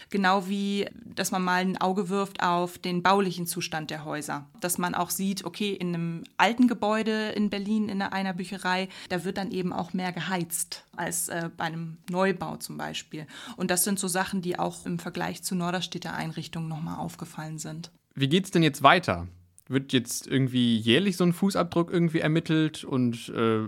Genau 0.09 0.47
wie, 0.47 0.87
dass 1.05 1.31
man 1.31 1.43
mal 1.43 1.61
ein 1.61 1.77
Auge 1.79 2.09
wirft 2.09 2.43
auf 2.43 2.77
den 2.77 3.03
baulichen 3.03 3.47
Zustand 3.47 3.89
der 3.89 4.05
Häuser. 4.05 4.47
Dass 4.59 4.77
man 4.77 4.95
auch 4.95 5.09
sieht, 5.09 5.45
okay, 5.45 5.73
in 5.73 5.89
einem 5.89 6.23
alten 6.37 6.67
Gebäude 6.67 7.29
in 7.29 7.49
Berlin, 7.49 7.89
in 7.89 8.01
einer 8.01 8.33
Bücherei, 8.33 8.89
da 9.09 9.23
wird 9.23 9.37
dann 9.37 9.51
eben 9.51 9.73
auch 9.73 9.93
mehr 9.93 10.11
geheizt 10.11 10.85
als 10.95 11.29
äh, 11.29 11.49
bei 11.55 11.65
einem 11.65 11.97
Neubau 12.09 12.57
zum 12.57 12.77
Beispiel. 12.77 13.27
Und 13.57 13.71
das 13.71 13.83
sind 13.83 13.99
so 13.99 14.07
Sachen, 14.07 14.41
die 14.41 14.59
auch 14.59 14.85
im 14.85 14.99
Vergleich 14.99 15.43
zu 15.43 15.55
Norderstädter 15.55 16.13
Einrichtungen 16.13 16.67
nochmal 16.67 16.97
aufgefallen 16.97 17.59
sind. 17.59 17.91
Wie 18.15 18.29
geht 18.29 18.45
es 18.45 18.51
denn 18.51 18.63
jetzt 18.63 18.83
weiter? 18.83 19.27
Wird 19.67 19.93
jetzt 19.93 20.27
irgendwie 20.27 20.77
jährlich 20.77 21.17
so 21.17 21.23
ein 21.23 21.33
Fußabdruck 21.33 21.91
irgendwie 21.91 22.19
ermittelt 22.19 22.83
und 22.83 23.29
äh, 23.29 23.67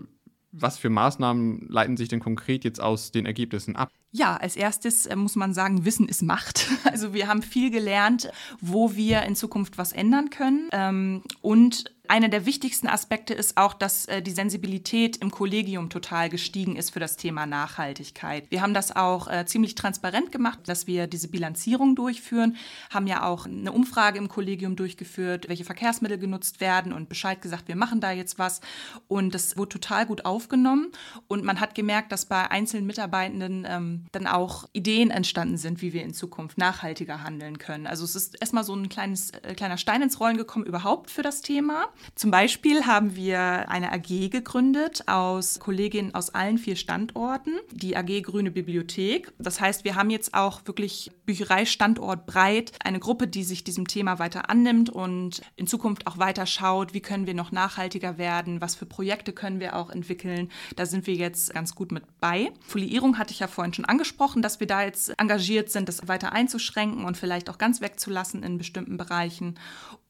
was 0.51 0.77
für 0.77 0.89
Maßnahmen 0.89 1.67
leiten 1.67 1.97
sich 1.97 2.07
denn 2.07 2.19
konkret 2.19 2.63
jetzt 2.63 2.81
aus 2.81 3.11
den 3.11 3.25
Ergebnissen 3.25 3.75
ab? 3.75 3.89
Ja, 4.11 4.37
als 4.37 4.55
erstes 4.55 5.05
äh, 5.05 5.15
muss 5.15 5.35
man 5.35 5.53
sagen, 5.53 5.85
Wissen 5.85 6.07
ist 6.07 6.21
Macht. 6.21 6.69
Also 6.85 7.13
wir 7.13 7.27
haben 7.27 7.41
viel 7.41 7.71
gelernt, 7.71 8.29
wo 8.61 8.95
wir 8.95 9.23
in 9.23 9.35
Zukunft 9.35 9.77
was 9.77 9.91
ändern 9.91 10.29
können. 10.29 10.69
Ähm, 10.71 11.23
und 11.41 11.94
einer 12.09 12.29
der 12.29 12.45
wichtigsten 12.45 12.87
Aspekte 12.87 13.33
ist 13.33 13.57
auch, 13.57 13.73
dass 13.73 14.05
äh, 14.05 14.21
die 14.21 14.31
Sensibilität 14.31 15.17
im 15.17 15.31
Kollegium 15.31 15.89
total 15.89 16.29
gestiegen 16.29 16.75
ist 16.75 16.91
für 16.91 16.99
das 16.99 17.17
Thema 17.17 17.45
Nachhaltigkeit. 17.45 18.49
Wir 18.49 18.61
haben 18.61 18.73
das 18.73 18.95
auch 18.95 19.27
äh, 19.27 19.45
ziemlich 19.45 19.75
transparent 19.75 20.31
gemacht, 20.31 20.59
dass 20.65 20.87
wir 20.87 21.07
diese 21.07 21.27
Bilanzierung 21.27 21.95
durchführen, 21.95 22.55
haben 22.89 23.07
ja 23.07 23.23
auch 23.23 23.45
eine 23.45 23.71
Umfrage 23.71 24.17
im 24.17 24.29
Kollegium 24.29 24.75
durchgeführt, 24.75 25.49
welche 25.49 25.65
Verkehrsmittel 25.65 26.17
genutzt 26.17 26.61
werden 26.61 26.93
und 26.93 27.09
Bescheid 27.09 27.41
gesagt, 27.41 27.67
wir 27.67 27.75
machen 27.75 27.99
da 27.99 28.11
jetzt 28.11 28.39
was. 28.39 28.61
Und 29.07 29.35
das 29.35 29.57
wurde 29.57 29.69
total 29.69 30.05
gut 30.05 30.25
aufgenommen. 30.25 30.91
Und 31.27 31.43
man 31.43 31.59
hat 31.59 31.75
gemerkt, 31.75 32.11
dass 32.11 32.25
bei 32.25 32.49
einzelnen 32.49 32.85
Mitarbeitenden 32.85 33.65
ähm, 33.67 34.05
dann 34.11 34.27
auch 34.27 34.67
Ideen 34.73 35.11
entstanden 35.11 35.57
sind, 35.57 35.81
wie 35.81 35.93
wir 35.93 36.03
in 36.03 36.13
Zukunft 36.13 36.57
nachhaltiger 36.57 37.23
handeln 37.23 37.57
können. 37.57 37.87
Also 37.87 38.03
es 38.03 38.15
ist 38.15 38.39
erstmal 38.39 38.63
so 38.63 38.75
ein 38.75 38.89
kleines, 38.89 39.31
äh, 39.31 39.53
kleiner 39.55 39.77
Stein 39.77 40.01
ins 40.01 40.19
Rollen 40.19 40.37
gekommen 40.37 40.65
überhaupt 40.65 41.09
für 41.11 41.21
das 41.21 41.41
Thema. 41.41 41.87
Zum 42.15 42.31
Beispiel 42.31 42.85
haben 42.85 43.15
wir 43.15 43.69
eine 43.69 43.91
AG 43.91 44.29
gegründet 44.29 45.03
aus 45.07 45.59
Kolleginnen 45.59 46.13
aus 46.13 46.33
allen 46.33 46.57
vier 46.57 46.75
Standorten, 46.75 47.53
die 47.71 47.97
AG 47.97 48.21
Grüne 48.21 48.51
Bibliothek. 48.51 49.31
Das 49.37 49.59
heißt, 49.59 49.83
wir 49.83 49.95
haben 49.95 50.09
jetzt 50.09 50.33
auch 50.33 50.61
wirklich 50.65 51.11
Bücherei 51.25 51.65
standortbreit 51.65 52.73
eine 52.83 52.99
Gruppe, 52.99 53.27
die 53.27 53.43
sich 53.43 53.63
diesem 53.63 53.87
Thema 53.87 54.19
weiter 54.19 54.49
annimmt 54.49 54.89
und 54.89 55.41
in 55.55 55.67
Zukunft 55.67 56.07
auch 56.07 56.17
weiter 56.17 56.45
schaut, 56.45 56.93
wie 56.93 57.01
können 57.01 57.27
wir 57.27 57.33
noch 57.33 57.51
nachhaltiger 57.51 58.17
werden, 58.17 58.61
was 58.61 58.75
für 58.75 58.85
Projekte 58.85 59.33
können 59.33 59.59
wir 59.59 59.75
auch 59.75 59.89
entwickeln. 59.89 60.49
Da 60.75 60.85
sind 60.85 61.07
wir 61.07 61.15
jetzt 61.15 61.53
ganz 61.53 61.75
gut 61.75 61.91
mit 61.91 62.03
bei. 62.19 62.51
Foliierung 62.61 63.17
hatte 63.17 63.31
ich 63.31 63.39
ja 63.39 63.47
vorhin 63.47 63.73
schon 63.73 63.85
angesprochen, 63.85 64.41
dass 64.41 64.59
wir 64.59 64.67
da 64.67 64.83
jetzt 64.83 65.13
engagiert 65.19 65.71
sind, 65.71 65.89
das 65.89 66.07
weiter 66.07 66.33
einzuschränken 66.33 67.05
und 67.05 67.17
vielleicht 67.17 67.49
auch 67.49 67.57
ganz 67.57 67.81
wegzulassen 67.81 68.43
in 68.43 68.57
bestimmten 68.57 68.97
Bereichen. 68.97 69.57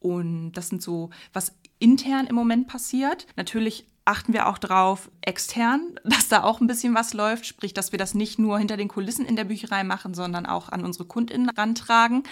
Und 0.06 0.52
das 0.52 0.70
sind 0.70 0.84
so, 0.84 1.10
was 1.34 1.56
intern 1.80 2.28
im 2.28 2.36
Moment 2.36 2.68
passiert. 2.68 3.26
Natürlich 3.38 3.88
achten 4.06 4.34
wir 4.34 4.48
auch 4.48 4.60
darauf, 4.60 5.10
extern, 5.22 6.00
dass 6.04 6.28
da 6.28 6.44
auch 6.44 6.62
ein 6.62 6.68
bisschen 6.68 6.94
was 6.96 7.14
läuft, 7.14 7.46
sprich, 7.46 7.74
dass 7.74 7.92
wir 7.92 8.00
das 8.00 8.14
nicht 8.14 8.40
nur 8.40 8.60
hinter 8.60 8.78
den 8.78 8.88
Kulissen 8.88 9.26
in 9.26 9.36
der 9.36 9.44
Bücherei 9.44 9.84
machen, 9.84 10.14
sondern 10.14 10.46
auch 10.46 10.70
an 10.70 10.86
unsere 10.86 11.06
KundInnen 11.06 11.50
rantragen. 11.50 12.24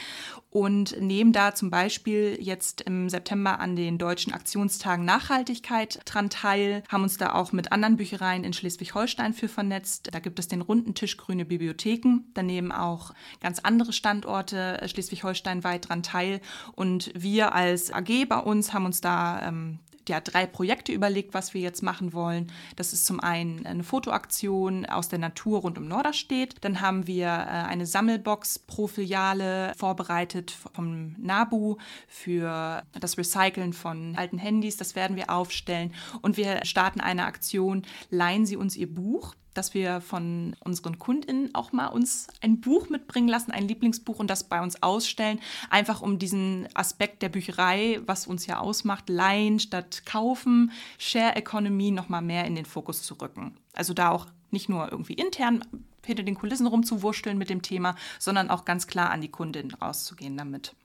Und 0.51 1.01
nehmen 1.01 1.33
da 1.33 1.55
zum 1.55 1.71
Beispiel 1.71 2.37
jetzt 2.39 2.81
im 2.81 3.09
September 3.09 3.59
an 3.59 3.75
den 3.75 3.97
Deutschen 3.97 4.33
Aktionstagen 4.33 5.03
Nachhaltigkeit 5.03 5.99
dran 6.05 6.29
teil, 6.29 6.83
haben 6.89 7.01
uns 7.01 7.17
da 7.17 7.33
auch 7.33 7.51
mit 7.53 7.71
anderen 7.71 7.97
Büchereien 7.97 8.43
in 8.43 8.53
Schleswig-Holstein 8.53 9.33
für 9.33 9.47
vernetzt. 9.47 10.09
Da 10.11 10.19
gibt 10.19 10.37
es 10.37 10.47
den 10.47 10.61
runden 10.61 10.93
Tisch 10.93 11.17
Grüne 11.17 11.45
Bibliotheken, 11.45 12.19
daneben 12.35 12.71
auch 12.71 13.15
ganz 13.41 13.59
andere 13.59 13.93
Standorte 13.93 14.79
Schleswig-Holstein 14.85 15.63
weit 15.63 15.89
dran 15.89 16.03
teil. 16.03 16.39
Und 16.73 17.11
wir 17.15 17.55
als 17.55 17.91
AG 17.91 18.27
bei 18.29 18.37
uns 18.37 18.73
haben 18.73 18.85
uns 18.85 19.01
da 19.01 19.41
ähm, 19.47 19.79
ja, 20.09 20.19
drei 20.19 20.45
Projekte 20.45 20.91
überlegt, 20.91 21.33
was 21.33 21.53
wir 21.53 21.61
jetzt 21.61 21.83
machen 21.83 22.13
wollen. 22.13 22.51
Das 22.75 22.93
ist 22.93 23.05
zum 23.05 23.19
einen 23.19 23.65
eine 23.65 23.83
Fotoaktion 23.83 24.85
aus 24.85 25.09
der 25.09 25.19
Natur 25.19 25.61
rund 25.61 25.77
um 25.77 25.87
Norderstedt. 25.87 26.55
Dann 26.61 26.81
haben 26.81 27.07
wir 27.07 27.27
äh, 27.27 27.29
eine 27.29 27.85
Sammelbox 27.85 28.59
pro 28.59 28.87
Filiale 28.87 29.73
vorbereitet 29.77 30.51
vom 30.51 31.15
NABU 31.19 31.77
für 32.07 32.83
das 32.99 33.17
Recyceln 33.17 33.73
von 33.73 34.15
alten 34.15 34.37
Handys. 34.37 34.77
Das 34.77 34.95
werden 34.95 35.15
wir 35.15 35.29
aufstellen. 35.29 35.93
Und 36.21 36.37
wir 36.37 36.65
starten 36.65 37.01
eine 37.01 37.25
Aktion, 37.25 37.83
leihen 38.09 38.45
Sie 38.45 38.57
uns 38.57 38.75
Ihr 38.75 38.93
Buch 38.93 39.35
dass 39.53 39.73
wir 39.73 40.01
von 40.01 40.55
unseren 40.59 40.99
KundInnen 40.99 41.53
auch 41.55 41.71
mal 41.71 41.87
uns 41.87 42.27
ein 42.41 42.61
Buch 42.61 42.89
mitbringen 42.89 43.27
lassen, 43.27 43.51
ein 43.51 43.67
Lieblingsbuch 43.67 44.19
und 44.19 44.29
das 44.29 44.45
bei 44.45 44.61
uns 44.61 44.81
ausstellen, 44.83 45.39
einfach 45.69 46.01
um 46.01 46.19
diesen 46.19 46.67
Aspekt 46.73 47.21
der 47.21 47.29
Bücherei, 47.29 47.99
was 48.05 48.27
uns 48.27 48.45
ja 48.45 48.59
ausmacht, 48.59 49.09
leihen 49.09 49.59
statt 49.59 50.03
kaufen, 50.05 50.71
Share 50.97 51.35
Economy 51.35 51.91
noch 51.91 52.09
mal 52.09 52.21
mehr 52.21 52.45
in 52.45 52.55
den 52.55 52.65
Fokus 52.65 53.03
zu 53.03 53.15
rücken. 53.15 53.57
Also 53.73 53.93
da 53.93 54.11
auch 54.11 54.27
Nicht 54.53 54.69
nur 54.69 54.91
irgendwie 54.91 55.13
intern 55.13 55.65
hinter 56.05 56.21
den 56.21 56.35
Kulissen 56.35 56.67
rumzuwurschteln 56.67 57.39
mit 57.39 57.49
dem 57.49 57.63
Thema, 57.63 57.95
sondern 58.19 58.51
auch 58.51 58.65
ganz 58.65 58.85
klar 58.85 59.09
an 59.09 59.21
die 59.21 59.31
Kundin 59.31 59.73
rauszugehen 59.73 60.37
damit. 60.37 60.75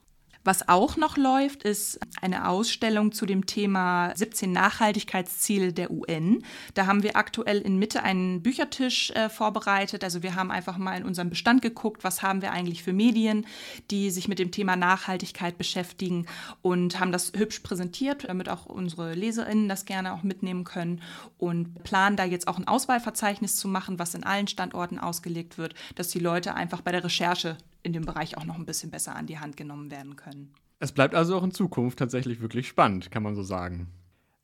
Was 0.49 0.67
auch 0.67 0.97
noch 0.97 1.19
läuft, 1.19 1.63
ist 1.63 2.01
eine 2.23 2.49
Ausstellung 2.49 3.13
zu 3.13 3.27
dem 3.27 3.45
Thema 3.45 4.17
17 4.17 4.51
Nachhaltigkeitsziele 4.51 5.75
der 5.75 5.91
UN. 5.91 6.43
Da 6.73 6.87
haben 6.87 7.03
wir 7.03 7.19
aktuell 7.19 7.59
in 7.59 7.79
Mitte 7.79 8.03
einen 8.03 8.41
Büchertisch 8.43 9.11
äh, 9.11 9.29
vorbereitet. 9.29 10.05
Also 10.05 10.23
wir 10.23 10.37
haben 10.37 10.51
einfach 10.51 10.79
mal 10.79 10.97
in 10.97 11.05
unserem 11.05 11.29
Bestand 11.29 11.61
geguckt, 11.61 12.03
was 12.03 12.23
haben 12.23 12.41
wir 12.41 12.51
eigentlich 12.51 12.83
für 12.83 12.95
Medien, 12.95 13.45
die 13.91 14.11
sich 14.11 14.27
mit 14.27 14.39
dem 14.39 14.51
Thema 14.51 14.75
Nachhaltigkeit 14.75 15.59
beschäftigen 15.59 16.25
und 16.63 16.99
haben 16.99 17.13
das 17.13 17.33
hübsch 17.37 17.59
präsentiert, 17.59 18.25
damit 18.27 18.49
auch 18.49 18.65
unsere 18.65 19.13
Leserinnen 19.13 19.69
das 19.69 19.85
gerne 19.85 20.15
auch 20.15 20.23
mitnehmen 20.23 20.65
können 20.65 21.03
und 21.37 21.85
planen 21.85 22.17
da 22.17 22.25
jetzt 22.25 22.49
auch 22.49 22.57
ein 22.57 22.67
Auswahlverzeichnis 22.67 23.57
zu 23.57 23.69
machen, 23.69 23.99
was 23.99 24.15
in 24.15 24.25
allen 24.25 24.49
Standorten 24.49 24.99
ausgelegt 24.99 25.59
wird, 25.59 25.75
dass 25.95 26.09
die 26.09 26.21
Leute 26.21 26.55
einfach 26.55 26.81
bei 26.81 26.93
der 26.93 27.05
Recherche 27.05 27.59
in 27.83 27.93
dem 27.93 28.05
Bereich 28.05 28.37
auch 28.37 28.45
noch 28.45 28.57
ein 28.57 28.67
bisschen 28.67 28.91
besser 28.91 29.15
an 29.17 29.27
die 29.27 29.39
Hand 29.39 29.57
genommen 29.57 29.91
werden 29.91 30.17
können. 30.17 30.53
Es 30.79 30.93
bleibt 30.93 31.15
also 31.15 31.37
auch 31.37 31.43
in 31.43 31.53
Zukunft 31.53 31.99
tatsächlich 31.99 32.41
wirklich 32.41 32.69
spannend, 32.69 33.11
kann 33.11 33.23
man 33.23 33.35
so 33.35 33.43
sagen. 33.43 33.89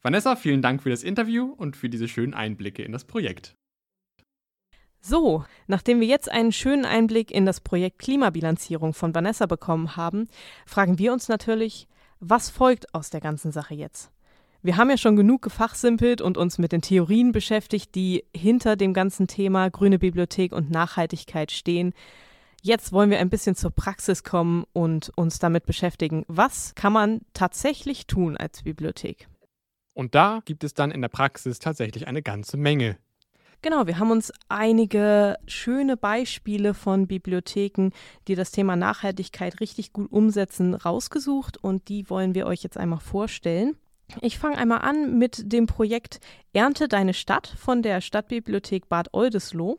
Vanessa, 0.02 0.36
vielen 0.36 0.62
Dank 0.62 0.82
für 0.82 0.90
das 0.90 1.02
Interview 1.02 1.54
und 1.56 1.76
für 1.76 1.88
diese 1.88 2.08
schönen 2.08 2.34
Einblicke 2.34 2.82
in 2.82 2.92
das 2.92 3.04
Projekt. 3.04 3.54
So, 5.00 5.44
nachdem 5.66 6.00
wir 6.00 6.06
jetzt 6.06 6.30
einen 6.30 6.50
schönen 6.50 6.86
Einblick 6.86 7.30
in 7.30 7.46
das 7.46 7.60
Projekt 7.60 7.98
Klimabilanzierung 7.98 8.94
von 8.94 9.14
Vanessa 9.14 9.46
bekommen 9.46 9.96
haben, 9.96 10.28
fragen 10.66 10.98
wir 10.98 11.12
uns 11.12 11.28
natürlich, 11.28 11.88
was 12.20 12.48
folgt 12.50 12.94
aus 12.94 13.10
der 13.10 13.20
ganzen 13.20 13.52
Sache 13.52 13.74
jetzt? 13.74 14.10
Wir 14.62 14.78
haben 14.78 14.88
ja 14.88 14.96
schon 14.96 15.16
genug 15.16 15.42
gefachsimpelt 15.42 16.22
und 16.22 16.38
uns 16.38 16.56
mit 16.56 16.72
den 16.72 16.80
Theorien 16.80 17.32
beschäftigt, 17.32 17.94
die 17.94 18.24
hinter 18.34 18.76
dem 18.76 18.94
ganzen 18.94 19.26
Thema 19.26 19.68
grüne 19.68 19.98
Bibliothek 19.98 20.52
und 20.52 20.70
Nachhaltigkeit 20.70 21.52
stehen. 21.52 21.92
Jetzt 22.66 22.92
wollen 22.92 23.10
wir 23.10 23.18
ein 23.18 23.28
bisschen 23.28 23.56
zur 23.56 23.72
Praxis 23.72 24.24
kommen 24.24 24.64
und 24.72 25.12
uns 25.16 25.38
damit 25.38 25.66
beschäftigen. 25.66 26.24
Was 26.28 26.74
kann 26.74 26.94
man 26.94 27.20
tatsächlich 27.34 28.06
tun 28.06 28.38
als 28.38 28.62
Bibliothek? 28.62 29.28
Und 29.92 30.14
da 30.14 30.40
gibt 30.46 30.64
es 30.64 30.72
dann 30.72 30.90
in 30.90 31.02
der 31.02 31.10
Praxis 31.10 31.58
tatsächlich 31.58 32.08
eine 32.08 32.22
ganze 32.22 32.56
Menge. 32.56 32.96
Genau, 33.60 33.86
wir 33.86 33.98
haben 33.98 34.10
uns 34.10 34.32
einige 34.48 35.36
schöne 35.46 35.98
Beispiele 35.98 36.72
von 36.72 37.06
Bibliotheken, 37.06 37.90
die 38.28 38.34
das 38.34 38.50
Thema 38.50 38.76
Nachhaltigkeit 38.76 39.60
richtig 39.60 39.92
gut 39.92 40.10
umsetzen, 40.10 40.72
rausgesucht 40.72 41.58
und 41.62 41.90
die 41.90 42.08
wollen 42.08 42.34
wir 42.34 42.46
euch 42.46 42.62
jetzt 42.62 42.78
einmal 42.78 43.00
vorstellen. 43.00 43.76
Ich 44.22 44.38
fange 44.38 44.56
einmal 44.56 44.80
an 44.80 45.18
mit 45.18 45.52
dem 45.52 45.66
Projekt 45.66 46.18
Ernte 46.54 46.88
deine 46.88 47.12
Stadt 47.12 47.46
von 47.58 47.82
der 47.82 48.00
Stadtbibliothek 48.00 48.88
Bad 48.88 49.12
Oldesloe. 49.12 49.76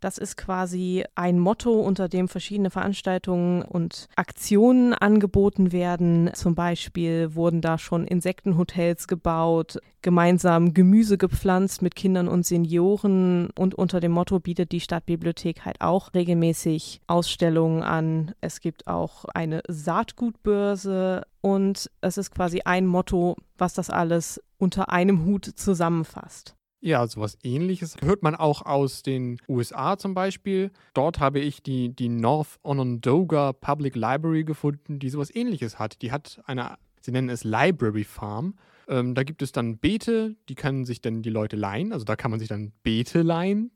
Das 0.00 0.18
ist 0.18 0.36
quasi 0.36 1.04
ein 1.14 1.38
Motto, 1.38 1.72
unter 1.80 2.08
dem 2.08 2.28
verschiedene 2.28 2.70
Veranstaltungen 2.70 3.62
und 3.62 4.08
Aktionen 4.16 4.94
angeboten 4.94 5.72
werden. 5.72 6.30
Zum 6.34 6.54
Beispiel 6.54 7.34
wurden 7.34 7.60
da 7.60 7.78
schon 7.78 8.06
Insektenhotels 8.06 9.08
gebaut, 9.08 9.78
gemeinsam 10.02 10.74
Gemüse 10.74 11.18
gepflanzt 11.18 11.82
mit 11.82 11.96
Kindern 11.96 12.28
und 12.28 12.46
Senioren 12.46 13.50
und 13.58 13.74
unter 13.74 14.00
dem 14.00 14.12
Motto 14.12 14.38
bietet 14.38 14.72
die 14.72 14.80
Stadtbibliothek 14.80 15.64
halt 15.64 15.80
auch 15.80 16.14
regelmäßig 16.14 17.00
Ausstellungen 17.06 17.82
an. 17.82 18.32
Es 18.40 18.60
gibt 18.60 18.86
auch 18.86 19.24
eine 19.26 19.62
Saatgutbörse 19.66 21.26
und 21.40 21.90
es 22.00 22.18
ist 22.18 22.30
quasi 22.30 22.60
ein 22.64 22.86
Motto, 22.86 23.36
was 23.58 23.74
das 23.74 23.90
alles 23.90 24.40
unter 24.58 24.90
einem 24.90 25.24
Hut 25.24 25.44
zusammenfasst. 25.44 26.54
Ja, 26.80 27.06
sowas 27.06 27.38
ähnliches 27.42 27.96
hört 28.02 28.22
man 28.22 28.34
auch 28.34 28.62
aus 28.62 29.02
den 29.02 29.38
USA 29.48 29.96
zum 29.96 30.14
Beispiel. 30.14 30.70
Dort 30.94 31.20
habe 31.20 31.40
ich 31.40 31.62
die, 31.62 31.88
die 31.94 32.08
North 32.08 32.58
Onondaga 32.62 33.52
Public 33.54 33.96
Library 33.96 34.44
gefunden, 34.44 34.98
die 34.98 35.08
sowas 35.08 35.34
ähnliches 35.34 35.78
hat. 35.78 36.02
Die 36.02 36.12
hat 36.12 36.40
eine, 36.46 36.76
sie 37.00 37.12
nennen 37.12 37.30
es 37.30 37.44
Library 37.44 38.04
Farm. 38.04 38.54
Ähm, 38.88 39.14
da 39.14 39.24
gibt 39.24 39.42
es 39.42 39.52
dann 39.52 39.78
Beete, 39.78 40.36
die 40.48 40.54
können 40.54 40.84
sich 40.84 41.00
dann 41.00 41.22
die 41.22 41.30
Leute 41.30 41.56
leihen. 41.56 41.92
Also 41.92 42.04
da 42.04 42.14
kann 42.14 42.30
man 42.30 42.40
sich 42.40 42.48
dann 42.48 42.72
Beete 42.82 43.22
leihen. 43.22 43.72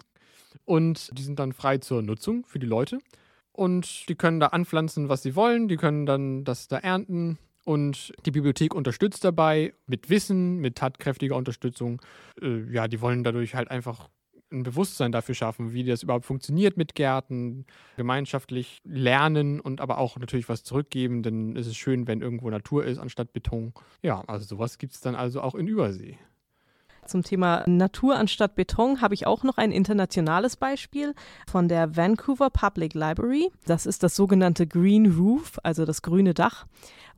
Und 0.64 1.10
die 1.18 1.22
sind 1.22 1.38
dann 1.38 1.52
frei 1.52 1.78
zur 1.78 2.02
Nutzung 2.02 2.44
für 2.46 2.58
die 2.58 2.66
Leute. 2.66 2.98
Und 3.52 4.08
die 4.08 4.14
können 4.14 4.40
da 4.40 4.48
anpflanzen, 4.48 5.08
was 5.08 5.22
sie 5.22 5.34
wollen. 5.34 5.68
Die 5.68 5.76
können 5.76 6.06
dann 6.06 6.44
das 6.44 6.68
da 6.68 6.78
ernten 6.78 7.38
und 7.70 8.12
die 8.26 8.32
Bibliothek 8.32 8.74
unterstützt 8.74 9.24
dabei 9.24 9.72
mit 9.86 10.10
Wissen, 10.10 10.56
mit 10.56 10.74
tatkräftiger 10.74 11.36
Unterstützung. 11.36 12.02
Äh, 12.42 12.64
ja, 12.72 12.88
die 12.88 13.00
wollen 13.00 13.22
dadurch 13.22 13.54
halt 13.54 13.70
einfach 13.70 14.08
ein 14.50 14.64
Bewusstsein 14.64 15.12
dafür 15.12 15.36
schaffen, 15.36 15.72
wie 15.72 15.84
das 15.84 16.02
überhaupt 16.02 16.26
funktioniert 16.26 16.76
mit 16.76 16.96
Gärten, 16.96 17.66
gemeinschaftlich 17.96 18.80
lernen 18.82 19.60
und 19.60 19.80
aber 19.80 19.98
auch 19.98 20.18
natürlich 20.18 20.48
was 20.48 20.64
zurückgeben, 20.64 21.22
denn 21.22 21.54
es 21.54 21.68
ist 21.68 21.76
schön, 21.76 22.08
wenn 22.08 22.22
irgendwo 22.22 22.50
Natur 22.50 22.84
ist 22.84 22.98
anstatt 22.98 23.32
Beton. 23.32 23.72
Ja, 24.02 24.24
also 24.26 24.44
sowas 24.44 24.78
gibt 24.78 24.94
es 24.94 25.00
dann 25.00 25.14
also 25.14 25.40
auch 25.40 25.54
in 25.54 25.68
Übersee. 25.68 26.18
Zum 27.06 27.22
Thema 27.22 27.62
Natur 27.66 28.16
anstatt 28.16 28.56
Beton 28.56 29.00
habe 29.00 29.14
ich 29.14 29.26
auch 29.26 29.42
noch 29.42 29.58
ein 29.58 29.72
internationales 29.72 30.56
Beispiel 30.56 31.14
von 31.48 31.68
der 31.68 31.96
Vancouver 31.96 32.50
Public 32.50 32.94
Library. 32.94 33.50
Das 33.66 33.86
ist 33.86 34.02
das 34.02 34.16
sogenannte 34.16 34.66
Green 34.66 35.12
Roof, 35.12 35.58
also 35.62 35.84
das 35.84 36.02
grüne 36.02 36.34
Dach 36.34 36.66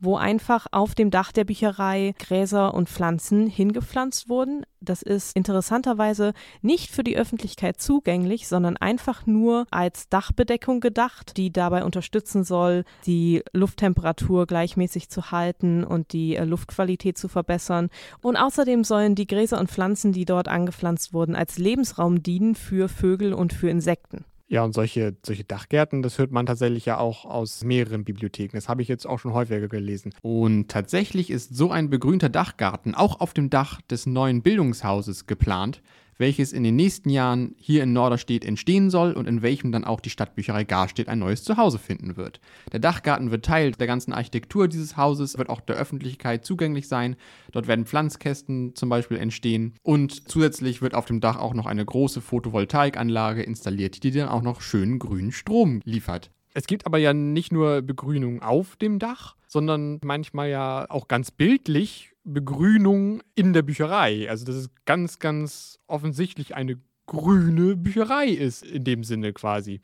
wo 0.03 0.17
einfach 0.17 0.67
auf 0.71 0.95
dem 0.95 1.11
Dach 1.11 1.31
der 1.31 1.45
Bücherei 1.45 2.13
Gräser 2.19 2.73
und 2.73 2.89
Pflanzen 2.89 3.47
hingepflanzt 3.47 4.27
wurden. 4.27 4.65
Das 4.81 5.01
ist 5.01 5.35
interessanterweise 5.35 6.33
nicht 6.61 6.91
für 6.91 7.03
die 7.03 7.15
Öffentlichkeit 7.15 7.79
zugänglich, 7.79 8.47
sondern 8.47 8.75
einfach 8.75 9.25
nur 9.25 9.65
als 9.71 10.09
Dachbedeckung 10.09 10.81
gedacht, 10.81 11.37
die 11.37 11.53
dabei 11.53 11.85
unterstützen 11.85 12.43
soll, 12.43 12.83
die 13.05 13.43
Lufttemperatur 13.53 14.45
gleichmäßig 14.45 15.09
zu 15.09 15.31
halten 15.31 15.85
und 15.85 16.11
die 16.11 16.35
äh, 16.35 16.43
Luftqualität 16.43 17.17
zu 17.17 17.29
verbessern. 17.29 17.89
Und 18.21 18.35
außerdem 18.35 18.83
sollen 18.83 19.15
die 19.15 19.27
Gräser 19.27 19.59
und 19.59 19.71
Pflanzen, 19.71 20.11
die 20.11 20.25
dort 20.25 20.49
angepflanzt 20.49 21.13
wurden, 21.13 21.35
als 21.35 21.57
Lebensraum 21.57 22.21
dienen 22.21 22.55
für 22.55 22.89
Vögel 22.89 23.33
und 23.33 23.53
für 23.53 23.69
Insekten. 23.69 24.25
Ja, 24.53 24.63
und 24.63 24.73
solche, 24.73 25.15
solche 25.25 25.43
Dachgärten, 25.43 26.03
das 26.03 26.19
hört 26.19 26.29
man 26.29 26.45
tatsächlich 26.45 26.85
ja 26.85 26.99
auch 26.99 27.25
aus 27.25 27.63
mehreren 27.63 28.03
Bibliotheken. 28.03 28.55
Das 28.55 28.69
habe 28.69 28.83
ich 28.83 28.87
jetzt 28.87 29.07
auch 29.07 29.17
schon 29.17 29.33
häufiger 29.33 29.67
gelesen. 29.67 30.13
Und 30.21 30.69
tatsächlich 30.69 31.31
ist 31.31 31.55
so 31.55 31.71
ein 31.71 31.89
begrünter 31.89 32.29
Dachgarten 32.29 32.93
auch 32.93 33.19
auf 33.19 33.33
dem 33.33 33.49
Dach 33.49 33.81
des 33.81 34.05
neuen 34.05 34.43
Bildungshauses 34.43 35.25
geplant 35.25 35.81
welches 36.17 36.53
in 36.53 36.63
den 36.63 36.75
nächsten 36.75 37.09
Jahren 37.09 37.55
hier 37.57 37.83
in 37.83 37.93
Norderstedt 37.93 38.45
entstehen 38.45 38.89
soll 38.89 39.13
und 39.13 39.27
in 39.27 39.41
welchem 39.41 39.71
dann 39.71 39.83
auch 39.83 39.99
die 39.99 40.09
Stadtbücherei 40.09 40.63
Garstedt 40.63 41.09
ein 41.09 41.19
neues 41.19 41.43
Zuhause 41.43 41.79
finden 41.79 42.17
wird. 42.17 42.39
Der 42.71 42.79
Dachgarten 42.79 43.31
wird 43.31 43.45
Teil 43.45 43.71
der 43.71 43.87
ganzen 43.87 44.13
Architektur 44.13 44.67
dieses 44.67 44.97
Hauses, 44.97 45.37
wird 45.37 45.49
auch 45.49 45.61
der 45.61 45.75
Öffentlichkeit 45.75 46.45
zugänglich 46.45 46.87
sein. 46.87 47.15
Dort 47.51 47.67
werden 47.67 47.85
Pflanzkästen 47.85 48.75
zum 48.75 48.89
Beispiel 48.89 49.17
entstehen 49.17 49.73
und 49.83 50.29
zusätzlich 50.29 50.81
wird 50.81 50.95
auf 50.95 51.05
dem 51.05 51.21
Dach 51.21 51.37
auch 51.37 51.53
noch 51.53 51.65
eine 51.65 51.85
große 51.85 52.21
Photovoltaikanlage 52.21 53.43
installiert, 53.43 54.03
die 54.03 54.11
dann 54.11 54.29
auch 54.29 54.41
noch 54.41 54.61
schönen 54.61 54.99
grünen 54.99 55.31
Strom 55.31 55.81
liefert. 55.83 56.31
Es 56.53 56.67
gibt 56.67 56.85
aber 56.85 56.99
ja 56.99 57.13
nicht 57.13 57.51
nur 57.51 57.81
Begrünung 57.81 58.41
auf 58.41 58.75
dem 58.75 58.99
Dach, 58.99 59.35
sondern 59.47 59.99
manchmal 60.03 60.49
ja 60.49 60.85
auch 60.89 61.07
ganz 61.07 61.31
bildlich 61.31 62.12
Begrünung 62.23 63.21
in 63.35 63.53
der 63.53 63.61
Bücherei. 63.61 64.29
Also, 64.29 64.45
dass 64.45 64.55
es 64.55 64.69
ganz, 64.85 65.19
ganz 65.19 65.79
offensichtlich 65.87 66.55
eine 66.55 66.79
grüne 67.05 67.75
Bücherei 67.75 68.27
ist, 68.27 68.63
in 68.63 68.83
dem 68.83 69.03
Sinne 69.03 69.33
quasi. 69.33 69.81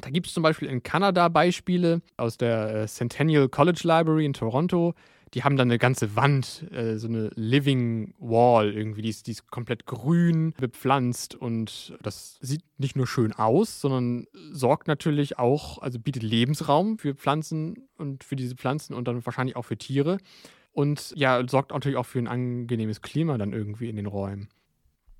Da 0.00 0.10
gibt 0.10 0.28
es 0.28 0.34
zum 0.34 0.42
Beispiel 0.42 0.68
in 0.68 0.82
Kanada 0.82 1.28
Beispiele 1.28 2.02
aus 2.16 2.36
der 2.36 2.74
äh, 2.74 2.86
Centennial 2.86 3.48
College 3.48 3.80
Library 3.82 4.24
in 4.24 4.32
Toronto. 4.32 4.94
Die 5.34 5.42
haben 5.42 5.56
dann 5.56 5.68
eine 5.68 5.78
ganze 5.78 6.14
Wand, 6.14 6.70
äh, 6.72 6.96
so 6.98 7.08
eine 7.08 7.30
Living 7.34 8.14
Wall 8.18 8.72
irgendwie, 8.72 9.02
die 9.02 9.08
ist, 9.08 9.26
die 9.26 9.32
ist 9.32 9.50
komplett 9.50 9.86
grün 9.86 10.54
bepflanzt 10.58 11.34
und 11.34 11.98
das 12.00 12.38
sieht 12.40 12.62
nicht 12.78 12.96
nur 12.96 13.08
schön 13.08 13.32
aus, 13.32 13.80
sondern 13.80 14.26
sorgt 14.52 14.86
natürlich 14.86 15.38
auch, 15.38 15.78
also 15.82 15.98
bietet 15.98 16.22
Lebensraum 16.22 16.98
für 16.98 17.14
Pflanzen 17.14 17.88
und 17.96 18.22
für 18.22 18.36
diese 18.36 18.54
Pflanzen 18.54 18.94
und 18.94 19.08
dann 19.08 19.26
wahrscheinlich 19.26 19.56
auch 19.56 19.64
für 19.64 19.76
Tiere 19.76 20.18
und 20.78 21.12
ja, 21.16 21.42
sorgt 21.48 21.72
natürlich 21.72 21.98
auch 21.98 22.06
für 22.06 22.20
ein 22.20 22.28
angenehmes 22.28 23.02
Klima 23.02 23.36
dann 23.36 23.52
irgendwie 23.52 23.88
in 23.88 23.96
den 23.96 24.06
Räumen. 24.06 24.48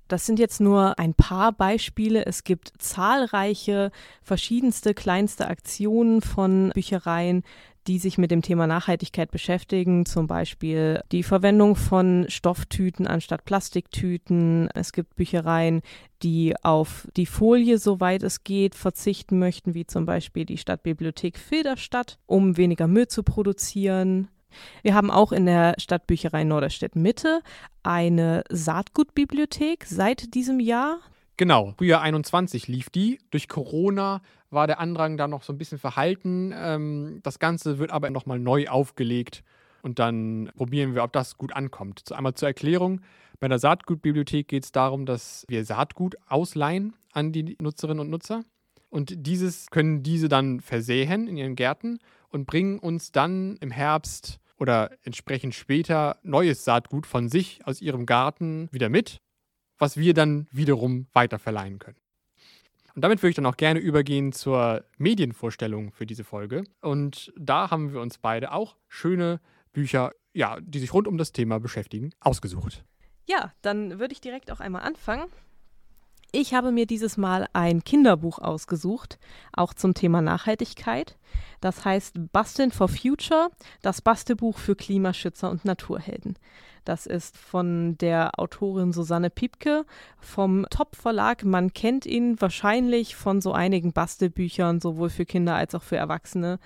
Das 0.07 0.25
sind 0.25 0.39
jetzt 0.39 0.61
nur 0.61 0.97
ein 0.97 1.13
paar 1.13 1.51
Beispiele. 1.51 2.25
Es 2.25 2.45
gibt 2.45 2.71
zahlreiche 2.77 3.91
verschiedenste 4.23 4.93
kleinste 4.93 5.47
Aktionen 5.47 6.21
von 6.21 6.71
Büchereien, 6.73 7.43
die 7.87 7.99
sich 7.99 8.17
mit 8.17 8.31
dem 8.31 8.41
Thema 8.41 8.67
Nachhaltigkeit 8.67 9.31
beschäftigen, 9.31 10.05
zum 10.05 10.27
Beispiel 10.27 11.01
die 11.11 11.23
Verwendung 11.23 11.75
von 11.75 12.25
Stofftüten 12.29 13.05
anstatt 13.05 13.43
Plastiktüten. 13.43 14.69
Es 14.73 14.93
gibt 14.93 15.17
Büchereien, 15.17 15.81
die 16.23 16.55
auf 16.63 17.05
die 17.17 17.25
Folie, 17.25 17.79
soweit 17.79 18.23
es 18.23 18.45
geht, 18.45 18.75
verzichten 18.75 19.39
möchten, 19.39 19.73
wie 19.73 19.85
zum 19.85 20.05
Beispiel 20.05 20.45
die 20.45 20.57
Stadtbibliothek 20.57 21.37
Filderstadt, 21.37 22.17
um 22.27 22.55
weniger 22.55 22.87
Müll 22.87 23.09
zu 23.09 23.23
produzieren. 23.23 24.29
Wir 24.81 24.93
haben 24.93 25.11
auch 25.11 25.31
in 25.31 25.45
der 25.45 25.75
Stadtbücherei 25.77 26.43
Norderstedt 26.43 26.95
Mitte 26.95 27.41
eine 27.83 28.43
Saatgutbibliothek 28.49 29.85
seit 29.85 30.33
diesem 30.33 30.59
Jahr. 30.59 30.99
Genau, 31.37 31.73
Frühjahr 31.77 32.01
21 32.01 32.67
lief 32.67 32.89
die. 32.89 33.19
Durch 33.31 33.47
Corona 33.47 34.21
war 34.49 34.67
der 34.67 34.79
Andrang 34.79 35.17
da 35.17 35.27
noch 35.27 35.43
so 35.43 35.53
ein 35.53 35.57
bisschen 35.57 35.77
verhalten. 35.77 36.53
Ähm, 36.55 37.19
das 37.23 37.39
Ganze 37.39 37.79
wird 37.79 37.91
aber 37.91 38.09
nochmal 38.09 38.39
neu 38.39 38.67
aufgelegt 38.67 39.43
und 39.81 39.99
dann 39.99 40.51
probieren 40.55 40.95
wir, 40.95 41.03
ob 41.03 41.13
das 41.13 41.37
gut 41.37 41.55
ankommt. 41.55 42.11
Einmal 42.11 42.33
zur 42.33 42.49
Erklärung. 42.49 43.01
Bei 43.39 43.47
der 43.47 43.59
Saatgutbibliothek 43.59 44.47
geht 44.47 44.65
es 44.65 44.71
darum, 44.71 45.05
dass 45.05 45.45
wir 45.47 45.63
Saatgut 45.63 46.17
ausleihen 46.27 46.93
an 47.13 47.31
die 47.31 47.55
Nutzerinnen 47.61 48.01
und 48.01 48.09
Nutzer. 48.09 48.43
Und 48.89 49.13
dieses 49.25 49.67
können 49.67 50.03
diese 50.03 50.29
dann 50.29 50.59
versäen 50.59 51.27
in 51.27 51.37
ihren 51.37 51.55
Gärten 51.55 51.99
und 52.29 52.45
bringen 52.45 52.79
uns 52.79 53.11
dann 53.11 53.57
im 53.57 53.71
Herbst 53.71 54.39
oder 54.57 54.91
entsprechend 55.03 55.55
später 55.55 56.17
neues 56.23 56.63
Saatgut 56.63 57.05
von 57.05 57.29
sich 57.29 57.65
aus 57.65 57.81
ihrem 57.81 58.05
Garten 58.05 58.69
wieder 58.71 58.89
mit, 58.89 59.21
was 59.77 59.97
wir 59.97 60.13
dann 60.13 60.47
wiederum 60.51 61.07
weiterverleihen 61.13 61.79
können. 61.79 61.97
Und 62.95 63.03
damit 63.03 63.21
würde 63.21 63.29
ich 63.29 63.35
dann 63.35 63.45
auch 63.45 63.57
gerne 63.57 63.79
übergehen 63.79 64.33
zur 64.33 64.83
Medienvorstellung 64.97 65.91
für 65.91 66.05
diese 66.05 66.23
Folge. 66.23 66.65
Und 66.81 67.31
da 67.37 67.71
haben 67.71 67.93
wir 67.93 68.01
uns 68.01 68.17
beide 68.17 68.51
auch 68.51 68.75
schöne 68.87 69.39
Bücher, 69.71 70.11
ja, 70.33 70.59
die 70.59 70.79
sich 70.79 70.93
rund 70.93 71.07
um 71.07 71.17
das 71.17 71.31
Thema 71.31 71.59
beschäftigen, 71.59 72.11
ausgesucht. 72.19 72.83
Ja, 73.25 73.53
dann 73.61 73.99
würde 73.99 74.11
ich 74.11 74.21
direkt 74.21 74.51
auch 74.51 74.59
einmal 74.59 74.81
anfangen. 74.81 75.29
Ich 76.31 76.53
habe 76.53 76.71
mir 76.71 76.85
dieses 76.85 77.17
Mal 77.17 77.47
ein 77.53 77.83
Kinderbuch 77.83 78.37
ausgesucht, 78.37 79.17
auch 79.51 79.73
zum 79.73 79.95
Thema 79.95 80.21
Nachhaltigkeit. 80.21 81.17
Das 81.59 81.85
heißt 81.85 82.31
Basteln 82.31 82.71
for 82.71 82.87
Future, 82.87 83.49
das 83.81 84.01
Bastelbuch 84.01 84.59
für 84.59 84.75
Klimaschützer 84.75 85.49
und 85.49 85.65
Naturhelden. 85.65 86.37
Das 86.85 87.07
ist 87.07 87.35
von 87.35 87.97
der 87.97 88.39
Autorin 88.39 88.93
Susanne 88.93 89.31
Piepke 89.31 89.85
vom 90.19 90.67
Top 90.69 90.95
Verlag. 90.95 91.43
Man 91.43 91.73
kennt 91.73 92.05
ihn 92.05 92.39
wahrscheinlich 92.39 93.15
von 93.15 93.41
so 93.41 93.51
einigen 93.51 93.91
Bastelbüchern, 93.91 94.79
sowohl 94.79 95.09
für 95.09 95.25
Kinder 95.25 95.55
als 95.55 95.73
auch 95.73 95.83
für 95.83 95.97
Erwachsene. 95.97 96.59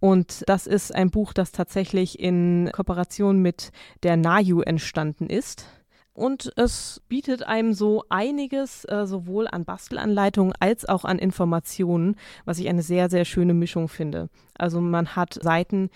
Und 0.00 0.44
das 0.46 0.66
ist 0.66 0.94
ein 0.94 1.10
Buch, 1.10 1.32
das 1.32 1.52
tatsächlich 1.52 2.18
in 2.18 2.70
Kooperation 2.72 3.40
mit 3.40 3.70
der 4.02 4.16
NAJU 4.16 4.60
entstanden 4.60 5.28
ist. 5.28 5.66
Und 6.14 6.52
es 6.56 7.02
bietet 7.08 7.42
einem 7.42 7.74
so 7.74 8.04
einiges, 8.08 8.84
äh, 8.84 9.04
sowohl 9.04 9.48
an 9.48 9.64
Bastelanleitungen 9.64 10.54
als 10.60 10.88
auch 10.88 11.04
an 11.04 11.18
Informationen, 11.18 12.16
was 12.44 12.60
ich 12.60 12.68
eine 12.68 12.82
sehr, 12.82 13.10
sehr 13.10 13.24
schöne 13.24 13.52
Mischung 13.52 13.88
finde. 13.88 14.30
Also 14.56 14.80
man 14.80 15.16
hat 15.16 15.34
Seiten, 15.42 15.90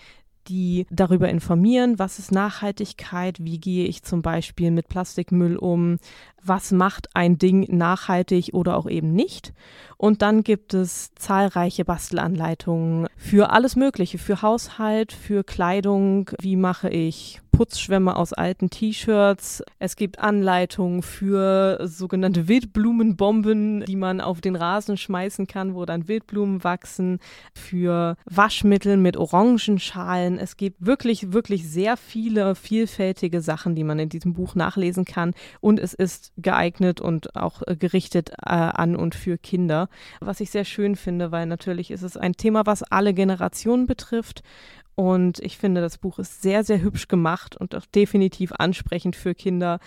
die 0.49 0.87
darüber 0.89 1.29
informieren, 1.29 1.99
was 1.99 2.19
ist 2.19 2.31
Nachhaltigkeit, 2.31 3.37
wie 3.39 3.59
gehe 3.59 3.85
ich 3.85 4.03
zum 4.03 4.21
Beispiel 4.21 4.71
mit 4.71 4.89
Plastikmüll 4.89 5.55
um, 5.55 5.99
was 6.43 6.71
macht 6.71 7.15
ein 7.15 7.37
Ding 7.37 7.65
nachhaltig 7.69 8.49
oder 8.53 8.75
auch 8.75 8.89
eben 8.89 9.13
nicht. 9.13 9.53
Und 9.97 10.21
dann 10.21 10.43
gibt 10.43 10.73
es 10.73 11.13
zahlreiche 11.15 11.85
Bastelanleitungen 11.85 13.07
für 13.15 13.51
alles 13.51 13.75
Mögliche, 13.75 14.17
für 14.17 14.41
Haushalt, 14.41 15.13
für 15.13 15.43
Kleidung, 15.43 16.31
wie 16.41 16.55
mache 16.55 16.89
ich 16.89 17.41
Putzschwämme 17.59 18.15
aus 18.15 18.31
alten 18.31 18.69
T-Shirts. 18.69 19.61
Es 19.79 19.97
gibt 19.97 20.19
Anleitungen 20.19 21.01
für 21.01 21.77
sogenannte 21.83 22.47
Wildblumenbomben, 22.47 23.83
die 23.83 23.97
man 23.97 24.21
auf 24.21 24.39
den 24.39 24.55
Rasen 24.55 24.95
schmeißen 24.95 25.45
kann, 25.45 25.75
wo 25.75 25.83
dann 25.83 26.07
Wildblumen 26.07 26.63
wachsen, 26.63 27.19
für 27.53 28.15
Waschmittel 28.23 28.95
mit 28.95 29.17
Orangenschalen. 29.17 30.39
Es 30.39 30.55
gibt 30.55 30.85
wirklich, 30.85 31.33
wirklich 31.33 31.69
sehr 31.69 31.97
viele 31.97 32.55
vielfältige 32.55 33.41
Sachen, 33.41 33.75
die 33.75 33.83
man 33.83 33.99
in 33.99 34.07
diesem 34.07 34.31
Buch 34.31 34.55
nachlesen 34.55 35.03
kann. 35.03 35.33
Und 35.59 35.81
es 35.81 35.93
ist 35.93 36.31
geeignet 36.37 37.01
und 37.01 37.35
auch 37.35 37.61
gerichtet 37.77 38.29
äh, 38.41 38.53
an 38.53 38.95
und 38.95 39.15
für 39.15 39.37
Kinder, 39.37 39.89
was 40.21 40.39
ich 40.39 40.49
sehr 40.49 40.63
schön 40.63 40.95
finde, 40.95 41.33
weil 41.33 41.45
natürlich 41.45 41.91
ist 41.91 42.03
es 42.03 42.15
ein 42.15 42.37
Thema, 42.37 42.65
was 42.65 42.83
alle 42.83 43.13
Generationen 43.13 43.85
betrifft. 43.85 44.43
Und 44.99 45.39
ich 45.39 45.57
finde, 45.57 45.79
das 45.79 45.97
Buch 45.97 46.19
ist 46.19 46.41
sehr, 46.41 46.65
sehr 46.65 46.81
hübsch 46.81 47.07
gemacht 47.07 47.55
und 47.55 47.73
auch 47.73 47.85
definitiv 47.85 48.51
ansprechend 48.51 49.15
für 49.15 49.33
Kinder. 49.33 49.79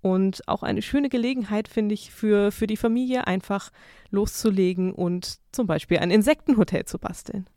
Und 0.00 0.46
auch 0.46 0.62
eine 0.62 0.80
schöne 0.80 1.08
Gelegenheit, 1.08 1.66
finde 1.66 1.92
ich, 1.92 2.12
für, 2.12 2.52
für 2.52 2.68
die 2.68 2.76
Familie 2.76 3.26
einfach 3.26 3.72
loszulegen 4.10 4.92
und 4.92 5.38
zum 5.50 5.66
Beispiel 5.66 5.98
ein 5.98 6.12
Insektenhotel 6.12 6.84
zu 6.84 7.00
basteln. 7.00 7.48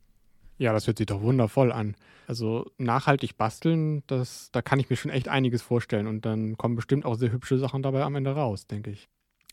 Ja, 0.58 0.74
das 0.74 0.88
hört 0.88 0.98
sich 0.98 1.06
doch 1.06 1.22
wundervoll 1.22 1.72
an. 1.72 1.96
Also 2.26 2.66
nachhaltig 2.80 3.38
basteln, 3.38 4.02
das, 4.08 4.50
da 4.52 4.64
kann 4.64 4.80
ich 4.80 4.90
mir 4.90 4.96
schon 4.96 5.12
echt 5.12 5.28
einiges 5.28 5.62
vorstellen. 5.62 6.08
Und 6.08 6.26
dann 6.26 6.58
kommen 6.58 6.76
bestimmt 6.76 7.06
auch 7.06 7.14
sehr 7.14 7.32
hübsche 7.32 7.60
Sachen 7.60 7.84
dabei 7.84 8.02
am 8.02 8.16
Ende 8.16 8.32
raus, 8.32 8.66
denke 8.66 8.90
ich. 8.90 9.08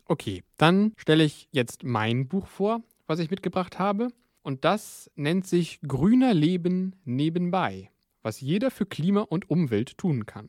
Okay, 0.07 0.44
dann 0.57 0.94
stelle 0.96 1.25
ich 1.25 1.46
jetzt 1.53 1.85
mein 1.85 2.27
Buch 2.27 2.46
vor, 2.46 2.81
was 3.07 3.18
ich 3.18 3.31
mitgebracht 3.31 3.79
habe. 3.79 4.09
Und 4.42 4.64
das 4.64 5.11
nennt 5.16 5.46
sich 5.46 5.81
Grüner 5.87 6.35
Leben 6.35 6.96
nebenbei, 7.05 7.90
was 8.22 8.40
jeder 8.40 8.70
für 8.70 8.87
Klima 8.87 9.20
und 9.20 9.50
Umwelt 9.50 9.98
tun 9.98 10.26
kann. 10.26 10.48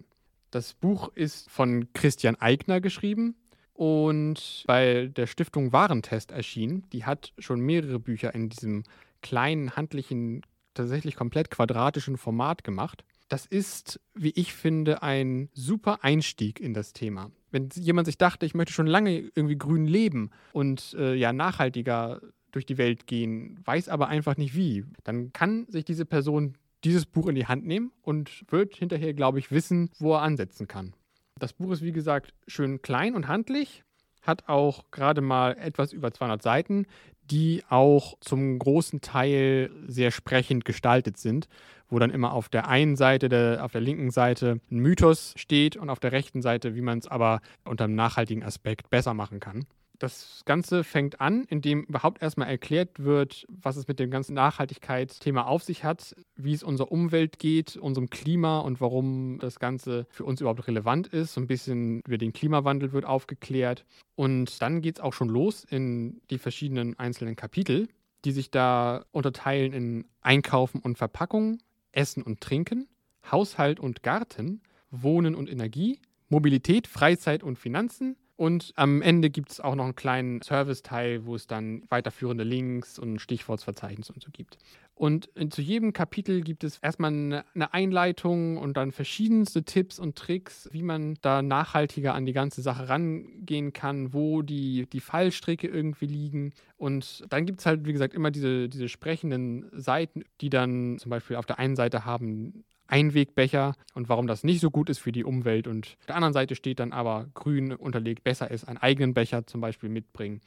Das 0.49 0.73
Buch 0.73 1.09
ist 1.15 1.49
von 1.49 1.91
Christian 1.93 2.35
Eigner 2.35 2.81
geschrieben 2.81 3.35
und 3.73 4.63
bei 4.67 5.07
der 5.07 5.27
Stiftung 5.27 5.71
Warentest 5.71 6.31
erschienen. 6.31 6.83
Die 6.91 7.05
hat 7.05 7.33
schon 7.37 7.61
mehrere 7.61 7.99
Bücher 7.99 8.35
in 8.35 8.49
diesem 8.49 8.83
kleinen, 9.21 9.75
handlichen, 9.75 10.41
tatsächlich 10.73 11.15
komplett 11.15 11.49
quadratischen 11.49 12.17
Format 12.17 12.63
gemacht. 12.63 13.03
Das 13.29 13.45
ist, 13.45 14.01
wie 14.13 14.31
ich 14.35 14.53
finde, 14.53 15.03
ein 15.03 15.49
super 15.53 16.03
Einstieg 16.03 16.59
in 16.59 16.73
das 16.73 16.91
Thema. 16.91 17.31
Wenn 17.49 17.69
jemand 17.75 18.07
sich 18.07 18.17
dachte, 18.17 18.45
ich 18.45 18.53
möchte 18.53 18.73
schon 18.73 18.87
lange 18.87 19.31
irgendwie 19.35 19.57
grün 19.57 19.85
leben 19.85 20.31
und 20.51 20.95
äh, 20.99 21.15
ja 21.15 21.31
nachhaltiger 21.31 22.19
durch 22.51 22.65
die 22.65 22.77
Welt 22.77 23.07
gehen, 23.07 23.59
weiß 23.65 23.89
aber 23.89 24.07
einfach 24.07 24.37
nicht 24.37 24.55
wie, 24.55 24.85
dann 25.03 25.33
kann 25.33 25.65
sich 25.69 25.85
diese 25.85 26.05
Person 26.05 26.55
dieses 26.83 27.05
Buch 27.05 27.27
in 27.27 27.35
die 27.35 27.45
Hand 27.45 27.65
nehmen 27.65 27.91
und 28.01 28.43
wird 28.49 28.75
hinterher, 28.75 29.13
glaube 29.13 29.39
ich, 29.39 29.51
wissen, 29.51 29.89
wo 29.99 30.13
er 30.13 30.21
ansetzen 30.21 30.67
kann. 30.67 30.93
Das 31.39 31.53
Buch 31.53 31.71
ist, 31.71 31.81
wie 31.81 31.91
gesagt, 31.91 32.33
schön 32.47 32.81
klein 32.81 33.15
und 33.15 33.27
handlich, 33.27 33.83
hat 34.21 34.47
auch 34.47 34.85
gerade 34.91 35.21
mal 35.21 35.57
etwas 35.57 35.93
über 35.93 36.11
200 36.11 36.41
Seiten, 36.41 36.85
die 37.23 37.63
auch 37.69 38.17
zum 38.19 38.59
großen 38.59 39.01
Teil 39.01 39.71
sehr 39.87 40.11
sprechend 40.11 40.65
gestaltet 40.65 41.17
sind, 41.17 41.47
wo 41.89 41.97
dann 41.99 42.09
immer 42.09 42.33
auf 42.33 42.49
der 42.49 42.67
einen 42.67 42.95
Seite, 42.95 43.29
der, 43.29 43.63
auf 43.63 43.71
der 43.71 43.81
linken 43.81 44.11
Seite 44.11 44.59
ein 44.69 44.79
Mythos 44.79 45.33
steht 45.37 45.75
und 45.75 45.89
auf 45.89 45.99
der 45.99 46.11
rechten 46.11 46.41
Seite, 46.41 46.75
wie 46.75 46.81
man 46.81 46.99
es 46.99 47.07
aber 47.07 47.41
unter 47.63 47.85
einem 47.85 47.95
nachhaltigen 47.95 48.43
Aspekt 48.43 48.89
besser 48.89 49.13
machen 49.13 49.39
kann. 49.39 49.65
Das 50.01 50.41
Ganze 50.45 50.83
fängt 50.83 51.21
an, 51.21 51.43
indem 51.43 51.83
überhaupt 51.83 52.23
erstmal 52.23 52.47
erklärt 52.47 53.03
wird, 53.03 53.45
was 53.47 53.75
es 53.75 53.87
mit 53.87 53.99
dem 53.99 54.09
ganzen 54.09 54.33
Nachhaltigkeitsthema 54.33 55.43
auf 55.43 55.61
sich 55.61 55.83
hat, 55.83 56.15
wie 56.35 56.53
es 56.53 56.63
unserer 56.63 56.91
Umwelt 56.91 57.37
geht, 57.37 57.77
unserem 57.77 58.09
Klima 58.09 58.61
und 58.61 58.81
warum 58.81 59.37
das 59.37 59.59
Ganze 59.59 60.07
für 60.09 60.23
uns 60.23 60.41
überhaupt 60.41 60.67
relevant 60.67 61.05
ist. 61.05 61.35
So 61.35 61.41
ein 61.41 61.45
bisschen 61.45 62.01
über 62.07 62.17
den 62.17 62.33
Klimawandel 62.33 62.93
wird 62.93 63.05
aufgeklärt. 63.05 63.85
Und 64.15 64.59
dann 64.63 64.81
geht 64.81 64.97
es 64.97 65.03
auch 65.03 65.13
schon 65.13 65.29
los 65.29 65.65
in 65.65 66.19
die 66.31 66.39
verschiedenen 66.39 66.97
einzelnen 66.97 67.35
Kapitel, 67.35 67.87
die 68.25 68.31
sich 68.31 68.49
da 68.49 69.05
unterteilen 69.11 69.71
in 69.71 70.07
Einkaufen 70.21 70.81
und 70.81 70.97
Verpackung, 70.97 71.59
Essen 71.91 72.23
und 72.23 72.41
Trinken, 72.41 72.87
Haushalt 73.31 73.79
und 73.79 74.01
Garten, 74.01 74.63
Wohnen 74.89 75.35
und 75.35 75.47
Energie, 75.47 75.99
Mobilität, 76.27 76.87
Freizeit 76.87 77.43
und 77.43 77.59
Finanzen, 77.59 78.17
und 78.41 78.73
am 78.75 79.03
Ende 79.03 79.29
gibt 79.29 79.51
es 79.51 79.59
auch 79.59 79.75
noch 79.75 79.83
einen 79.83 79.95
kleinen 79.95 80.41
Service-Teil, 80.41 81.27
wo 81.27 81.35
es 81.35 81.45
dann 81.45 81.83
weiterführende 81.89 82.43
Links 82.43 82.97
und 82.97 83.19
Stichwortverzeichnis 83.19 84.09
und 84.09 84.23
so 84.23 84.31
gibt. 84.33 84.57
Und 84.95 85.29
zu 85.51 85.61
jedem 85.61 85.93
Kapitel 85.93 86.41
gibt 86.41 86.63
es 86.63 86.79
erstmal 86.79 87.11
eine 87.11 87.73
Einleitung 87.75 88.57
und 88.57 88.77
dann 88.77 88.91
verschiedenste 88.91 89.63
Tipps 89.63 89.99
und 89.99 90.15
Tricks, 90.15 90.67
wie 90.71 90.81
man 90.81 91.19
da 91.21 91.43
nachhaltiger 91.43 92.15
an 92.15 92.25
die 92.25 92.33
ganze 92.33 92.63
Sache 92.63 92.89
rangehen 92.89 93.73
kann, 93.73 94.11
wo 94.11 94.41
die, 94.41 94.87
die 94.91 95.01
Fallstricke 95.01 95.67
irgendwie 95.67 96.07
liegen. 96.07 96.53
Und 96.77 97.23
dann 97.29 97.45
gibt 97.45 97.59
es 97.59 97.67
halt, 97.67 97.85
wie 97.85 97.93
gesagt, 97.93 98.15
immer 98.15 98.31
diese, 98.31 98.69
diese 98.69 98.89
sprechenden 98.89 99.69
Seiten, 99.71 100.23
die 100.41 100.49
dann 100.49 100.97
zum 100.97 101.11
Beispiel 101.11 101.35
auf 101.35 101.45
der 101.45 101.59
einen 101.59 101.75
Seite 101.75 102.05
haben 102.05 102.63
Einwegbecher 102.91 103.75
und 103.93 104.09
warum 104.09 104.27
das 104.27 104.43
nicht 104.43 104.59
so 104.59 104.69
gut 104.69 104.89
ist 104.89 104.99
für 104.99 105.11
die 105.11 105.23
Umwelt. 105.23 105.67
Und 105.67 105.97
auf 105.99 106.05
der 106.07 106.15
anderen 106.15 106.33
Seite 106.33 106.55
steht 106.55 106.79
dann 106.79 106.91
aber 106.91 107.27
grün 107.33 107.73
unterlegt, 107.73 108.23
besser 108.23 108.51
ist, 108.51 108.65
einen 108.65 108.77
eigenen 108.77 109.13
Becher 109.13 109.47
zum 109.47 109.61
Beispiel 109.61 109.89
mitbringen. 109.89 110.41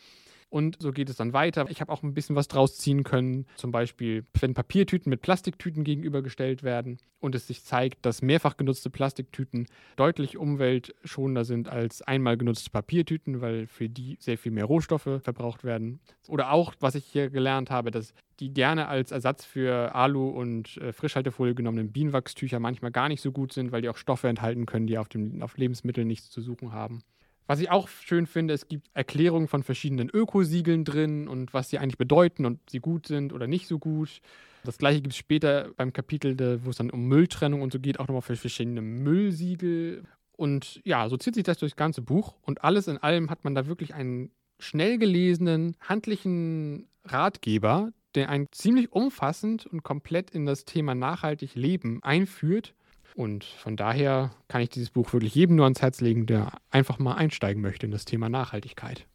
Und 0.55 0.77
so 0.79 0.93
geht 0.93 1.11
es 1.11 1.17
dann 1.17 1.33
weiter. 1.33 1.67
Ich 1.69 1.81
habe 1.81 1.93
auch 1.93 2.05
ein 2.05 2.15
bisschen 2.15 2.37
was 2.37 2.47
draus 2.47 2.79
ziehen 2.79 3.03
können. 3.03 3.45
Zum 3.57 3.73
Beispiel, 3.73 4.25
wenn 4.39 4.55
Papiertüten 4.55 5.11
mit 5.11 5.21
Plastiktüten 5.21 5.83
gegenübergestellt 5.83 6.63
werden 6.63 6.99
und 7.19 7.35
es 7.35 7.49
sich 7.49 7.65
zeigt, 7.65 8.07
dass 8.07 8.23
mehrfach 8.23 8.57
genutzte 8.57 8.89
Plastiktüten 8.89 9.67
deutlich 9.97 10.37
umweltschonender 10.37 11.45
sind 11.45 11.69
als 11.69 12.03
einmal 12.03 12.37
genutzte 12.37 12.71
Papiertüten, 12.71 13.41
weil 13.41 13.67
für 13.67 13.89
die 13.89 14.17
sehr 14.21 14.39
viel 14.39 14.53
mehr 14.53 14.67
Rohstoffe 14.67 15.21
verbraucht 15.25 15.65
werden. 15.65 15.99
Oder 16.29 16.53
auch, 16.53 16.73
was 16.79 16.95
ich 16.95 17.05
hier 17.05 17.31
gelernt 17.31 17.73
habe, 17.73 17.91
dass 17.91 18.15
die 18.39 18.55
gerne 18.55 18.87
als 18.87 19.11
Ersatz 19.11 19.45
für 19.45 19.93
Alu 19.97 20.29
und 20.29 20.77
äh, 20.77 20.93
Frischhaltefolie 20.93 21.57
genommenen 21.57 21.91
Bienenwachstücher 21.91 22.61
manchmal 22.61 22.93
gar 22.93 23.09
nicht 23.09 23.23
so 23.23 23.33
gut 23.33 23.53
sind, 23.53 23.73
weil 23.73 23.83
die 23.83 23.89
auch 23.89 23.97
Stoffe 23.97 24.29
enthalten 24.29 24.67
können, 24.67 24.87
die 24.87 24.99
auf, 24.99 25.09
dem, 25.09 25.43
auf 25.43 25.57
Lebensmitteln 25.57 26.07
nichts 26.07 26.31
zu 26.31 26.41
suchen 26.41 26.71
haben. 26.71 27.03
Was 27.47 27.61
ich 27.61 27.71
auch 27.71 27.89
schön 27.89 28.27
finde, 28.27 28.55
es 28.55 28.69
gibt 28.69 28.89
Erklärungen 28.95 29.49
von 29.49 29.63
verschiedenen 29.63 30.09
Ökosiegeln 30.09 30.85
drin 30.85 31.29
und 31.29 31.53
was 31.53 31.69
sie 31.69 31.79
eigentlich 31.79 31.99
bedeuten 31.99 32.47
und 32.47 32.59
sie 32.71 32.81
gut 32.81 33.07
sind 33.07 33.33
oder 33.33 33.47
nicht 33.47 33.67
so 33.67 33.79
gut. 33.79 34.21
Das 34.65 34.79
gleiche 34.79 35.03
gibt 35.03 35.13
es 35.13 35.19
später 35.19 35.71
beim 35.77 35.93
Kapitel, 35.93 36.65
wo 36.65 36.71
es 36.71 36.77
dann 36.77 36.91
um 36.91 37.07
Mülltrennung 37.07 37.61
und 37.61 37.73
so 37.73 37.79
geht, 37.79 38.01
auch 38.01 38.09
nochmal 38.09 38.23
für 38.23 38.37
verschiedene 38.37 38.81
Müllsiegel. 38.81 40.05
Und 40.37 40.81
ja, 40.85 41.09
so 41.09 41.19
zieht 41.19 41.35
sich 41.35 41.45
das 41.45 41.59
durchs 41.59 41.77
ganze 41.77 42.01
Buch. 42.01 42.35
Und 42.43 42.65
alles 42.65 42.89
in 42.89 42.97
allem 42.97 43.31
hat 43.31 43.45
man 43.45 43.55
da 43.55 43.67
wirklich 43.67 43.95
einen 43.95 44.31
schnell 44.59 44.99
gelesenen, 44.99 45.77
handlichen 45.81 46.89
Ratgeber, 47.05 47.93
der 48.15 48.31
einen 48.31 48.49
ziemlich 48.53 48.93
umfassend 48.93 49.67
und 49.67 49.83
komplett 49.83 50.31
in 50.31 50.47
das 50.47 50.65
Thema 50.65 50.95
nachhaltig 50.95 51.55
Leben 51.55 52.03
einführt. 52.03 52.75
Und 53.15 53.45
von 53.45 53.77
daher 53.77 54.33
kann 54.49 54.61
ich 54.61 54.71
dieses 54.71 54.91
Buch 54.91 55.13
wirklich 55.13 55.35
jedem 55.35 55.57
nur 55.57 55.65
ans 55.65 55.81
Herz 55.81 56.01
legen, 56.01 56.27
der 56.27 56.53
einfach 56.71 56.99
mal 56.99 57.15
einsteigen 57.15 57.63
möchte 57.63 57.87
in 57.87 57.93
das 57.93 58.05
Thema 58.05 58.29
Nachhaltigkeit. 58.29 59.07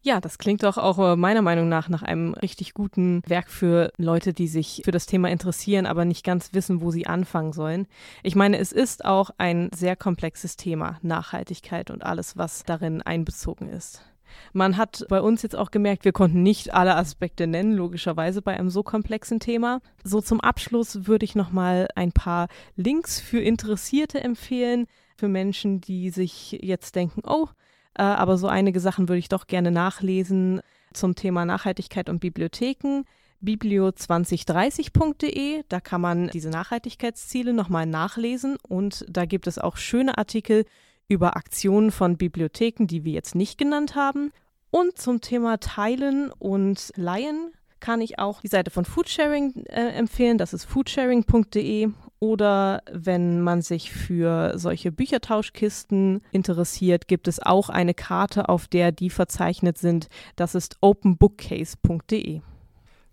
Ja, 0.00 0.20
das 0.20 0.38
klingt 0.38 0.62
doch 0.62 0.78
auch 0.78 0.98
äh, 0.98 1.16
meiner 1.16 1.42
Meinung 1.42 1.68
nach 1.68 1.88
nach 1.88 2.02
einem 2.02 2.34
richtig 2.34 2.72
guten 2.72 3.20
Werk 3.26 3.50
für 3.50 3.92
Leute, 3.96 4.32
die 4.32 4.46
sich 4.46 4.82
für 4.84 4.92
das 4.92 5.06
Thema 5.06 5.28
interessieren, 5.28 5.86
aber 5.86 6.04
nicht 6.04 6.24
ganz 6.24 6.52
wissen, 6.52 6.80
wo 6.80 6.90
sie 6.90 7.06
anfangen 7.06 7.52
sollen. 7.52 7.86
Ich 8.22 8.36
meine, 8.36 8.58
es 8.58 8.72
ist 8.72 9.04
auch 9.04 9.30
ein 9.38 9.70
sehr 9.74 9.96
komplexes 9.96 10.56
Thema, 10.56 10.98
Nachhaltigkeit 11.02 11.90
und 11.90 12.04
alles, 12.04 12.36
was 12.36 12.62
darin 12.64 13.02
einbezogen 13.02 13.68
ist. 13.68 14.02
Man 14.52 14.76
hat 14.76 15.04
bei 15.08 15.20
uns 15.20 15.42
jetzt 15.42 15.56
auch 15.56 15.70
gemerkt, 15.70 16.04
wir 16.04 16.12
konnten 16.12 16.42
nicht 16.42 16.74
alle 16.74 16.96
Aspekte 16.96 17.46
nennen, 17.46 17.72
logischerweise 17.72 18.42
bei 18.42 18.56
einem 18.56 18.70
so 18.70 18.82
komplexen 18.82 19.40
Thema. 19.40 19.80
So 20.04 20.20
zum 20.20 20.40
Abschluss 20.40 21.06
würde 21.06 21.24
ich 21.24 21.34
noch 21.34 21.50
mal 21.50 21.88
ein 21.94 22.12
paar 22.12 22.48
Links 22.76 23.20
für 23.20 23.40
Interessierte 23.40 24.20
empfehlen, 24.20 24.86
für 25.16 25.28
Menschen, 25.28 25.80
die 25.80 26.10
sich 26.10 26.58
jetzt 26.62 26.94
denken, 26.94 27.22
oh, 27.26 27.48
äh, 27.94 28.02
aber 28.02 28.38
so 28.38 28.46
einige 28.46 28.80
Sachen 28.80 29.08
würde 29.08 29.18
ich 29.18 29.28
doch 29.28 29.46
gerne 29.46 29.70
nachlesen 29.70 30.60
zum 30.92 31.14
Thema 31.14 31.44
Nachhaltigkeit 31.44 32.08
und 32.08 32.20
Bibliotheken 32.20 33.04
biblio2030.de. 33.42 35.64
Da 35.68 35.80
kann 35.80 36.00
man 36.00 36.28
diese 36.28 36.50
Nachhaltigkeitsziele 36.50 37.52
nochmal 37.52 37.86
nachlesen 37.86 38.56
und 38.66 39.04
da 39.08 39.24
gibt 39.24 39.46
es 39.46 39.58
auch 39.58 39.76
schöne 39.76 40.18
Artikel 40.18 40.64
über 41.08 41.36
Aktionen 41.36 41.90
von 41.90 42.16
Bibliotheken, 42.16 42.86
die 42.86 43.04
wir 43.04 43.12
jetzt 43.12 43.34
nicht 43.34 43.58
genannt 43.58 43.94
haben. 43.94 44.30
Und 44.70 44.98
zum 44.98 45.20
Thema 45.20 45.58
Teilen 45.58 46.30
und 46.30 46.92
Leihen 46.96 47.52
kann 47.80 48.00
ich 48.00 48.18
auch 48.18 48.40
die 48.40 48.48
Seite 48.48 48.70
von 48.70 48.84
Foodsharing 48.84 49.64
äh, 49.66 49.88
empfehlen. 49.92 50.36
Das 50.36 50.52
ist 50.52 50.64
foodsharing.de. 50.64 51.88
Oder 52.20 52.82
wenn 52.92 53.40
man 53.40 53.62
sich 53.62 53.92
für 53.92 54.58
solche 54.58 54.90
Büchertauschkisten 54.90 56.20
interessiert, 56.32 57.06
gibt 57.06 57.28
es 57.28 57.40
auch 57.40 57.68
eine 57.68 57.94
Karte, 57.94 58.48
auf 58.48 58.66
der 58.66 58.90
die 58.90 59.08
verzeichnet 59.08 59.78
sind. 59.78 60.08
Das 60.34 60.56
ist 60.56 60.76
openbookcase.de. 60.80 62.40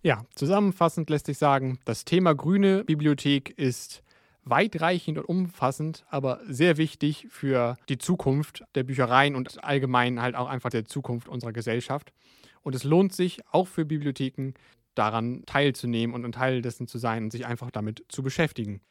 Ja, 0.01 0.23
zusammenfassend 0.35 1.09
lässt 1.09 1.27
sich 1.27 1.37
sagen, 1.37 1.79
das 1.85 2.03
Thema 2.03 2.33
grüne 2.33 2.83
Bibliothek 2.83 3.57
ist 3.57 4.03
weitreichend 4.45 5.17
und 5.17 5.25
umfassend, 5.25 6.05
aber 6.09 6.39
sehr 6.47 6.77
wichtig 6.77 7.27
für 7.29 7.75
die 7.89 7.97
Zukunft 7.97 8.63
der 8.75 8.83
Büchereien 8.83 9.35
und 9.35 9.63
allgemein 9.63 10.21
halt 10.21 10.35
auch 10.35 10.47
einfach 10.47 10.69
der 10.69 10.85
Zukunft 10.85 11.27
unserer 11.27 11.51
Gesellschaft. 11.51 12.13
Und 12.61 12.75
es 12.75 12.83
lohnt 12.83 13.13
sich 13.13 13.41
auch 13.51 13.67
für 13.67 13.85
Bibliotheken 13.85 14.53
daran 14.93 15.43
teilzunehmen 15.45 16.15
und 16.15 16.23
ein 16.25 16.31
Teil 16.31 16.61
dessen 16.61 16.87
zu 16.87 16.97
sein 16.97 17.25
und 17.25 17.31
sich 17.31 17.45
einfach 17.45 17.71
damit 17.71 18.05
zu 18.07 18.23
beschäftigen. 18.23 18.81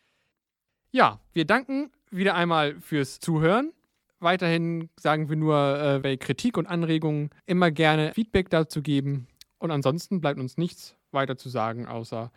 Ja, 0.90 1.20
wir 1.32 1.44
danken 1.44 1.90
wieder 2.10 2.34
einmal 2.34 2.80
fürs 2.80 3.18
Zuhören. 3.18 3.72
Weiterhin 4.20 4.90
sagen 4.98 5.28
wir 5.28 5.36
nur, 5.36 5.78
äh, 5.80 5.98
bei 6.00 6.16
Kritik 6.16 6.56
und 6.56 6.66
Anregungen 6.66 7.30
immer 7.46 7.70
gerne 7.70 8.12
Feedback 8.14 8.50
dazu 8.50 8.82
geben. 8.82 9.26
Und 9.58 9.70
ansonsten 9.70 10.20
bleibt 10.20 10.38
uns 10.38 10.56
nichts 10.56 10.96
weiter 11.10 11.36
zu 11.36 11.48
sagen, 11.48 11.86
außer 11.86 12.30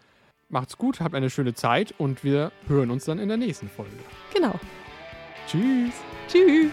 Macht's 0.50 0.78
gut, 0.78 1.02
habt 1.02 1.14
eine 1.14 1.30
schöne 1.30 1.54
Zeit 1.54 1.94
und 1.98 2.24
wir 2.24 2.54
hören 2.68 2.90
uns 2.90 3.04
dann 3.04 3.20
in 3.20 3.28
der 3.28 3.38
nächsten 3.38 3.68
Folge. 3.68 3.92
Genau. 4.34 4.58
Tschüss. 5.46 5.94
Tschüss. 6.30 6.72